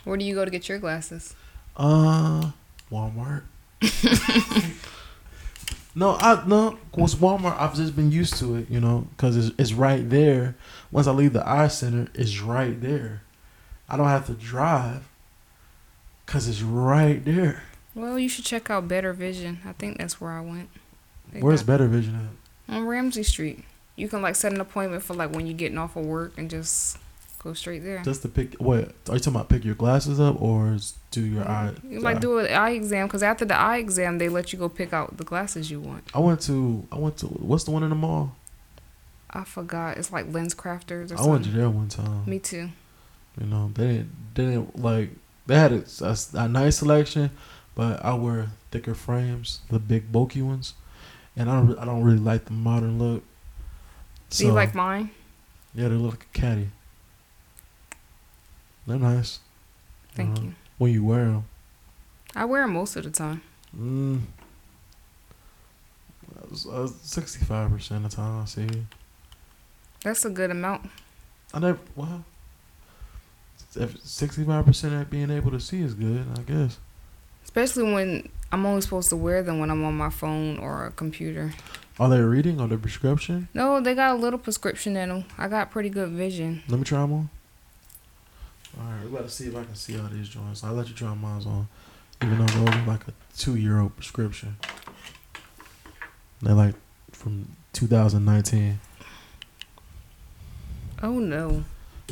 [0.04, 1.34] Where do you go to get your glasses?
[1.78, 2.50] Uh,
[2.90, 3.42] Walmart.
[5.94, 6.78] no, I no.
[6.92, 10.56] Cause Walmart, I've just been used to it, you know, because it's it's right there.
[10.90, 13.22] Once I leave the eye center, it's right there.
[13.88, 15.08] I don't have to drive,
[16.26, 17.62] cause it's right there.
[17.94, 19.60] Well, you should check out Better Vision.
[19.64, 20.68] I think that's where I went.
[21.32, 22.14] They Where's got- Better Vision
[22.68, 22.74] at?
[22.74, 23.64] On Ramsey Street.
[23.96, 26.48] You can like set an appointment for like when you're getting off of work and
[26.50, 26.98] just
[27.42, 28.02] go straight there.
[28.02, 28.54] Just to pick.
[28.54, 28.78] What
[29.08, 29.48] are you talking about?
[29.48, 30.76] Pick your glasses up or
[31.10, 31.50] do your mm-hmm.
[31.50, 31.74] eye?
[31.88, 34.68] You like do an eye exam because after the eye exam, they let you go
[34.68, 36.04] pick out the glasses you want.
[36.14, 36.86] I went to.
[36.92, 37.26] I went to.
[37.26, 38.36] What's the one in the mall?
[39.30, 39.98] I forgot.
[39.98, 42.24] It's like LensCrafters or I went to there one time.
[42.26, 42.70] Me too.
[43.40, 45.10] You know, they didn't, they didn't like
[45.46, 47.30] they had a, a, a nice selection,
[47.74, 50.74] but I wear thicker frames, the big bulky ones,
[51.36, 53.22] and I don't I don't really like the modern look.
[54.30, 55.10] Do you like mine?
[55.74, 56.68] Yeah, they look like a caddy.
[58.88, 59.40] They're nice
[60.14, 60.46] Thank Uh-huh.
[60.46, 60.54] you.
[60.78, 61.44] when you wear them.
[62.34, 63.42] I wear them most of the time.
[63.78, 64.22] Mm.
[67.02, 68.66] Sixty-five percent of the time I see.
[70.02, 70.88] That's a good amount.
[71.52, 72.24] I never well.
[74.02, 76.78] Sixty-five percent of being able to see is good, I guess.
[77.44, 80.90] Especially when I'm only supposed to wear them when I'm on my phone or a
[80.90, 81.52] computer.
[82.00, 83.48] Are they reading or the prescription?
[83.52, 85.24] No, they got a little prescription in them.
[85.36, 86.62] I got pretty good vision.
[86.68, 87.30] Let me try them on.
[88.78, 90.62] All right, we about to see if I can see all these joints.
[90.62, 91.68] I'll let you try mine on,
[92.22, 94.56] even though those are like a two-year-old prescription.
[96.40, 96.74] They're like
[97.10, 98.78] from 2019.
[101.02, 101.64] Oh no,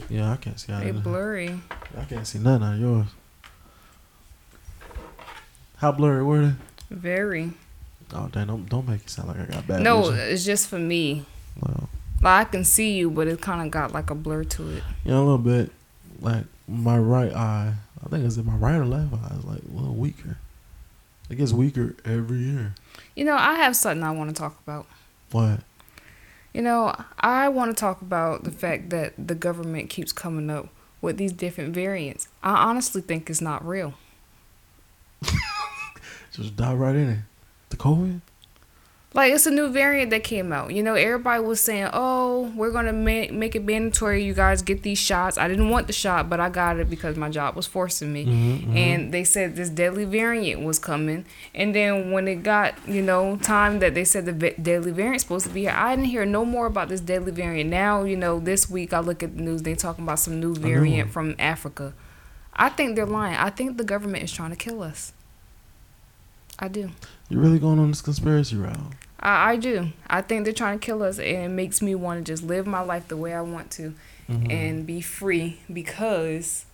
[0.09, 1.61] Yeah, I can't see out they of blurry.
[1.97, 3.07] I can't see none of yours.
[5.79, 6.55] How blurry were they?
[6.91, 7.53] Very.
[8.15, 10.29] Oh, dang, don't, don't make it sound like I got bad No, vision.
[10.29, 11.25] it's just for me.
[11.61, 11.89] Well,
[12.23, 14.83] Like I can see you, but it kind of got like a blur to it.
[15.05, 15.71] yeah, a little bit.
[16.21, 19.63] Like my right eye, I think it's in my right or left eye is like
[19.63, 20.39] a little weaker.
[21.29, 22.75] It gets weaker every year.
[23.15, 24.87] You know, I have something I want to talk about.
[25.33, 25.61] What?
[26.53, 30.69] You know, I want to talk about the fact that the government keeps coming up
[31.01, 32.29] with these different variants.
[32.43, 33.95] I honestly think it's not real.
[36.33, 37.19] Just dive right in it.
[37.71, 38.21] The COVID?
[39.15, 40.75] Like it's a new variant that came out.
[40.75, 44.23] You know, everybody was saying, "Oh, we're gonna make make it mandatory.
[44.23, 47.17] You guys get these shots." I didn't want the shot, but I got it because
[47.17, 48.27] my job was forcing me.
[48.27, 51.25] Mhm, And they said this deadly variant was coming.
[51.55, 55.23] And then when it got, you know, time that they said the va- deadly variant
[55.23, 57.71] supposed to be here, I didn't hear no more about this deadly variant.
[57.71, 59.63] Now, you know, this week I look at the news.
[59.63, 61.95] They talking about some new variant from Africa.
[62.55, 63.37] I think they're lying.
[63.37, 65.15] I think the government is trying to kill us.
[66.59, 66.91] I do.
[67.29, 68.79] You really going on this conspiracy route?
[69.19, 69.89] I, I do.
[70.07, 72.67] I think they're trying to kill us, and it makes me want to just live
[72.67, 73.95] my life the way I want to
[74.29, 74.51] Mhm.
[74.53, 76.65] and be free because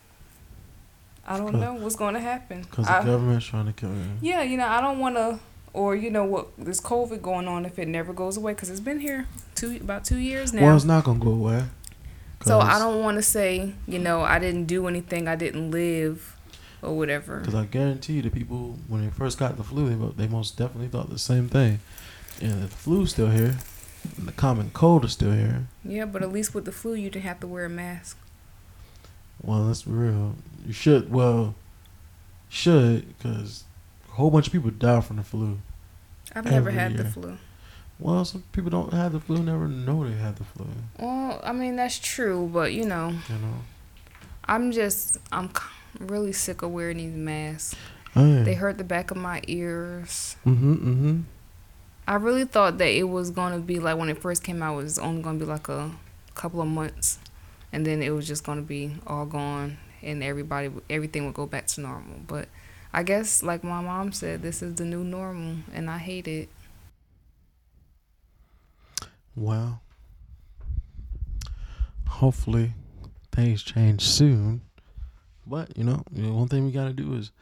[1.27, 2.63] I don't know what's going to happen.
[2.63, 4.05] Because the government's trying to kill you.
[4.21, 5.39] yeah, you know, I don't want to,
[5.73, 8.81] or you know what, this COVID going on if it never goes away because it's
[8.81, 10.63] been here two about two years now.
[10.63, 11.65] Well, it's not going to go away.
[12.45, 16.37] so I don't want to say, you know, I didn't do anything, I didn't live,
[16.83, 17.39] or whatever.
[17.39, 20.57] Because I guarantee you, the people, when they first got the flu, they, they most
[20.59, 21.81] definitely thought the same thing.
[22.41, 23.59] And the flu's still here,
[24.17, 25.67] and the common cold is still here.
[25.85, 28.19] Yeah, but at least with the flu, you didn't have to wear a mask.
[29.43, 30.35] Well, let's real.
[30.67, 31.55] You should, well,
[32.49, 33.65] should, because
[34.09, 35.59] a whole bunch of people die from the flu.
[36.35, 37.39] I've never had the flu.
[37.99, 40.67] Well, some people don't have the flu, never know they have the flu.
[40.99, 43.55] Well, I mean that's true, but you know, You know?
[44.45, 45.51] I'm just I'm
[45.99, 47.77] really sick of wearing these masks.
[48.15, 48.45] Oh.
[48.45, 50.37] They hurt the back of my ears.
[50.45, 51.21] Mm-hmm, mm-hmm.
[52.07, 54.83] I really thought that it was gonna be like when it first came out, it
[54.83, 55.91] was only gonna be like a
[56.35, 57.19] couple of months,
[57.73, 61.67] and then it was just gonna be all gone, and everybody everything would go back
[61.69, 62.19] to normal.
[62.27, 62.49] But
[62.93, 66.49] I guess, like my mom said, this is the new normal, and I hate it.
[69.35, 69.81] Well,
[72.07, 72.75] hopefully
[73.31, 74.61] things change soon.
[75.47, 77.33] But, you know, you know, one thing we got to do is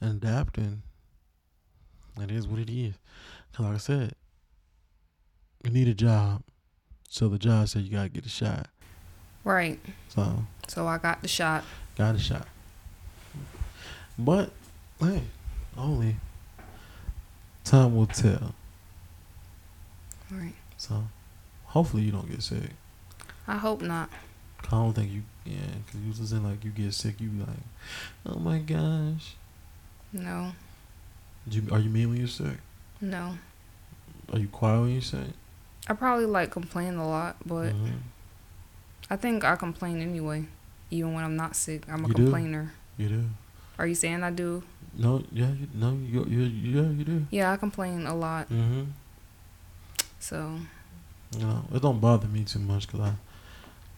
[0.00, 0.82] adapt, and
[2.20, 2.94] it is what it is.
[3.52, 4.14] 'Cause like I said,
[5.64, 6.42] you need a job.
[7.08, 8.68] So the job said you got to get a shot.
[9.42, 9.80] Right.
[10.08, 11.64] So, So I got the shot.
[11.96, 12.46] got a shot.
[14.18, 14.52] But,
[15.00, 15.22] hey,
[15.76, 16.16] only
[17.64, 18.54] time will tell.
[20.30, 20.54] Right.
[20.76, 21.04] So
[21.64, 22.70] hopefully you don't get sick.
[23.48, 24.10] I hope not.
[24.66, 27.56] I don't think you, yeah, because you listen like you get sick, you be like,
[28.26, 29.34] oh my gosh.
[30.12, 30.52] No.
[31.48, 32.58] Do you, are you mean when you're sick?
[33.00, 33.36] No.
[34.32, 35.30] Are you quiet when you're sick?
[35.88, 37.98] I probably like complain a lot, but Mhm.
[39.08, 40.46] I think I complain anyway.
[40.90, 42.22] Even when I'm not sick, I'm a You do?
[42.24, 42.72] complainer.
[42.96, 43.24] You do.
[43.78, 44.62] Are you saying I do?
[44.94, 47.26] No, yeah, you, no, you, you, yeah, you do.
[47.30, 48.48] Yeah, I complain a lot.
[48.50, 48.82] Mm-hmm.
[50.18, 50.58] So
[51.38, 53.12] You know, it don't bother me too much because I,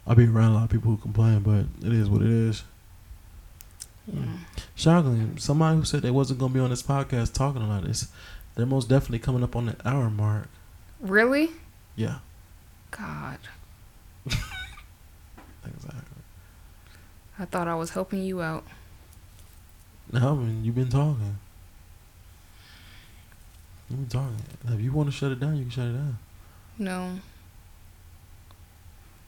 [0.07, 2.65] I be around a lot of people who complain, but it is what it is.
[4.13, 4.23] yeah.
[4.75, 8.09] Shockingly, somebody who said they wasn't gonna be on this podcast talking about this,
[8.55, 10.49] they're most definitely coming up on the hour mark.
[11.01, 11.51] Really?
[11.95, 12.19] Yeah,
[12.91, 13.39] God,
[14.27, 16.01] exactly.
[17.39, 18.65] I thought I was helping you out.
[20.13, 21.39] No, I mean you've been talking.
[23.89, 24.37] You've been talking.
[24.69, 26.19] If you want to shut it down, you can shut it down.
[26.79, 27.19] No.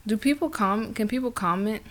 [0.07, 0.95] Do people comment?
[0.95, 1.81] Can people comment?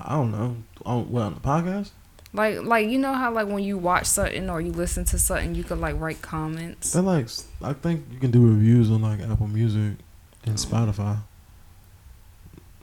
[0.00, 0.56] I don't know.
[0.84, 1.90] On what on the podcast?
[2.34, 5.54] Like, like you know how like when you watch something or you listen to something,
[5.54, 6.92] you could like write comments.
[6.92, 7.28] They're like,
[7.60, 9.98] I think you can do reviews on like Apple Music
[10.44, 11.18] and Spotify.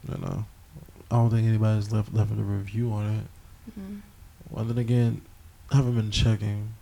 [0.07, 0.45] You know,
[1.09, 3.79] I don't think anybody's left left a review on it.
[3.79, 4.01] Mm.
[4.51, 5.21] Well, then again,
[5.71, 6.73] I haven't been checking.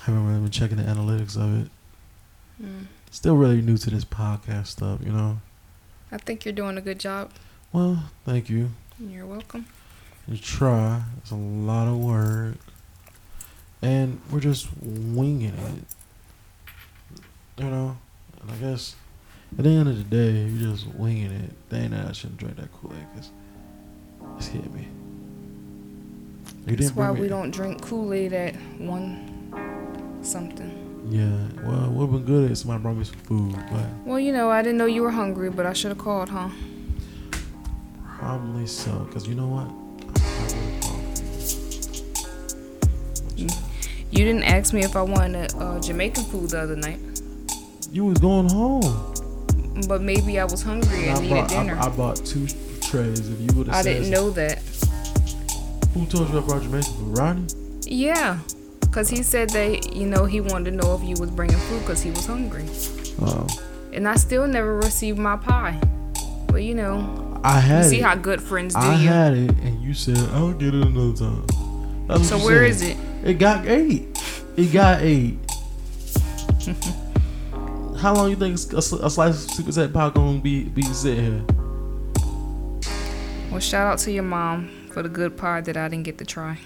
[0.00, 1.70] I haven't really been checking the analytics of it.
[2.62, 2.86] Mm.
[3.10, 5.38] Still really new to this podcast stuff, you know.
[6.10, 7.30] I think you're doing a good job.
[7.72, 8.70] Well, thank you.
[8.98, 9.66] You're welcome.
[10.26, 11.02] You try.
[11.18, 12.54] It's a lot of work,
[13.82, 15.84] and we're just winging it.
[17.62, 17.96] You know,
[18.40, 18.94] and I guess
[19.56, 21.68] at the end of the day, you're just winging it.
[21.70, 23.30] Dang, I shouldn't drink that Kool Aid because
[24.36, 24.88] it's hit me.
[26.66, 30.87] You That's why we don't drink Kool Aid at one something.
[31.10, 31.30] Yeah,
[31.64, 34.62] well, what been good is somebody brought me some food, but Well, you know, I
[34.62, 36.50] didn't know you were hungry, but I should have called, huh?
[38.18, 39.08] probably so.
[39.12, 39.68] Cause you know what?
[40.82, 40.98] Called
[43.38, 43.46] you.
[44.10, 46.98] You didn't ask me if I wanted uh, Jamaican food the other night,
[47.92, 49.14] You was going home.
[49.86, 51.76] but maybe I was hungry and I needed bought, dinner.
[51.78, 52.46] I, I bought two
[52.80, 53.20] trays.
[53.28, 54.58] If you would have I didn't know that.
[55.94, 57.16] Who told you I brought Jamaican food?
[57.18, 57.46] Ronnie?
[57.82, 58.38] Yeah,
[58.98, 61.86] cause he said that you know he wanted to know if you was bringing food
[61.86, 62.64] cause he was hungry,
[63.22, 63.46] Oh,
[63.92, 65.80] and I still never received my pie.
[66.48, 68.02] But you know, I you had see it.
[68.02, 69.06] how good friends do I you.
[69.08, 71.46] had it, and you said I'll get it another time.
[72.08, 72.96] That's so you where is it?
[73.22, 74.20] It got eight.
[74.56, 75.38] It got eight.
[78.00, 81.44] How long you think a slice of super set pie gonna be be sitting here?
[83.52, 86.24] Well, shout out to your mom for the good pie that I didn't get to
[86.24, 86.58] try.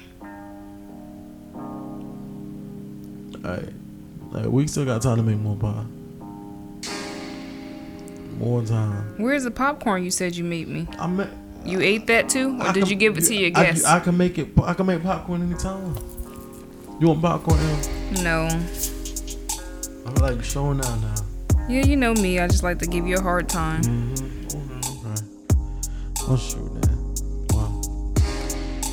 [3.45, 3.69] Alright.
[4.31, 5.85] Like, we still got time to make more pie.
[8.39, 9.15] More time.
[9.19, 10.89] Where's the popcorn you said you made me?
[10.99, 11.27] I ma-
[11.65, 13.85] You ate that too, or I did can- you give it to your I- guests?
[13.85, 14.49] I, can make it.
[14.63, 15.95] I can make popcorn anytime.
[17.01, 17.59] You want popcorn?
[18.23, 18.49] No.
[20.07, 21.15] I'm like showing out now.
[21.69, 22.39] Yeah, you know me.
[22.41, 23.83] I just like to give you a hard time.
[23.83, 24.47] Mm-hmm.
[24.59, 26.27] Okay, okay.
[26.29, 27.15] Oh shoot, man.
[27.53, 27.83] Well,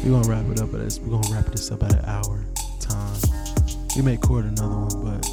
[0.04, 1.00] we gonna wrap it up at this.
[1.00, 2.46] We gonna wrap this up at an hour.
[3.96, 5.28] We may record another one, but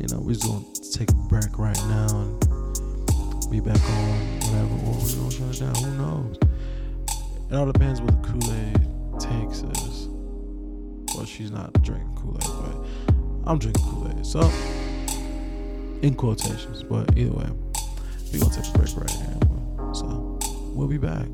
[0.00, 4.74] you know we're just gonna take a break right now and be back on whatever,
[4.86, 5.74] or we're gonna shut it down.
[5.74, 6.38] Who knows?
[7.50, 10.08] It all depends what the Kool Aid takes us.
[11.14, 14.24] Well, she's not drinking Kool Aid, but I'm drinking Kool Aid.
[14.24, 14.40] So,
[16.02, 17.50] in quotations, but either way,
[18.32, 19.38] we're gonna take a break right here.
[19.92, 20.38] So,
[20.74, 21.26] we'll be back.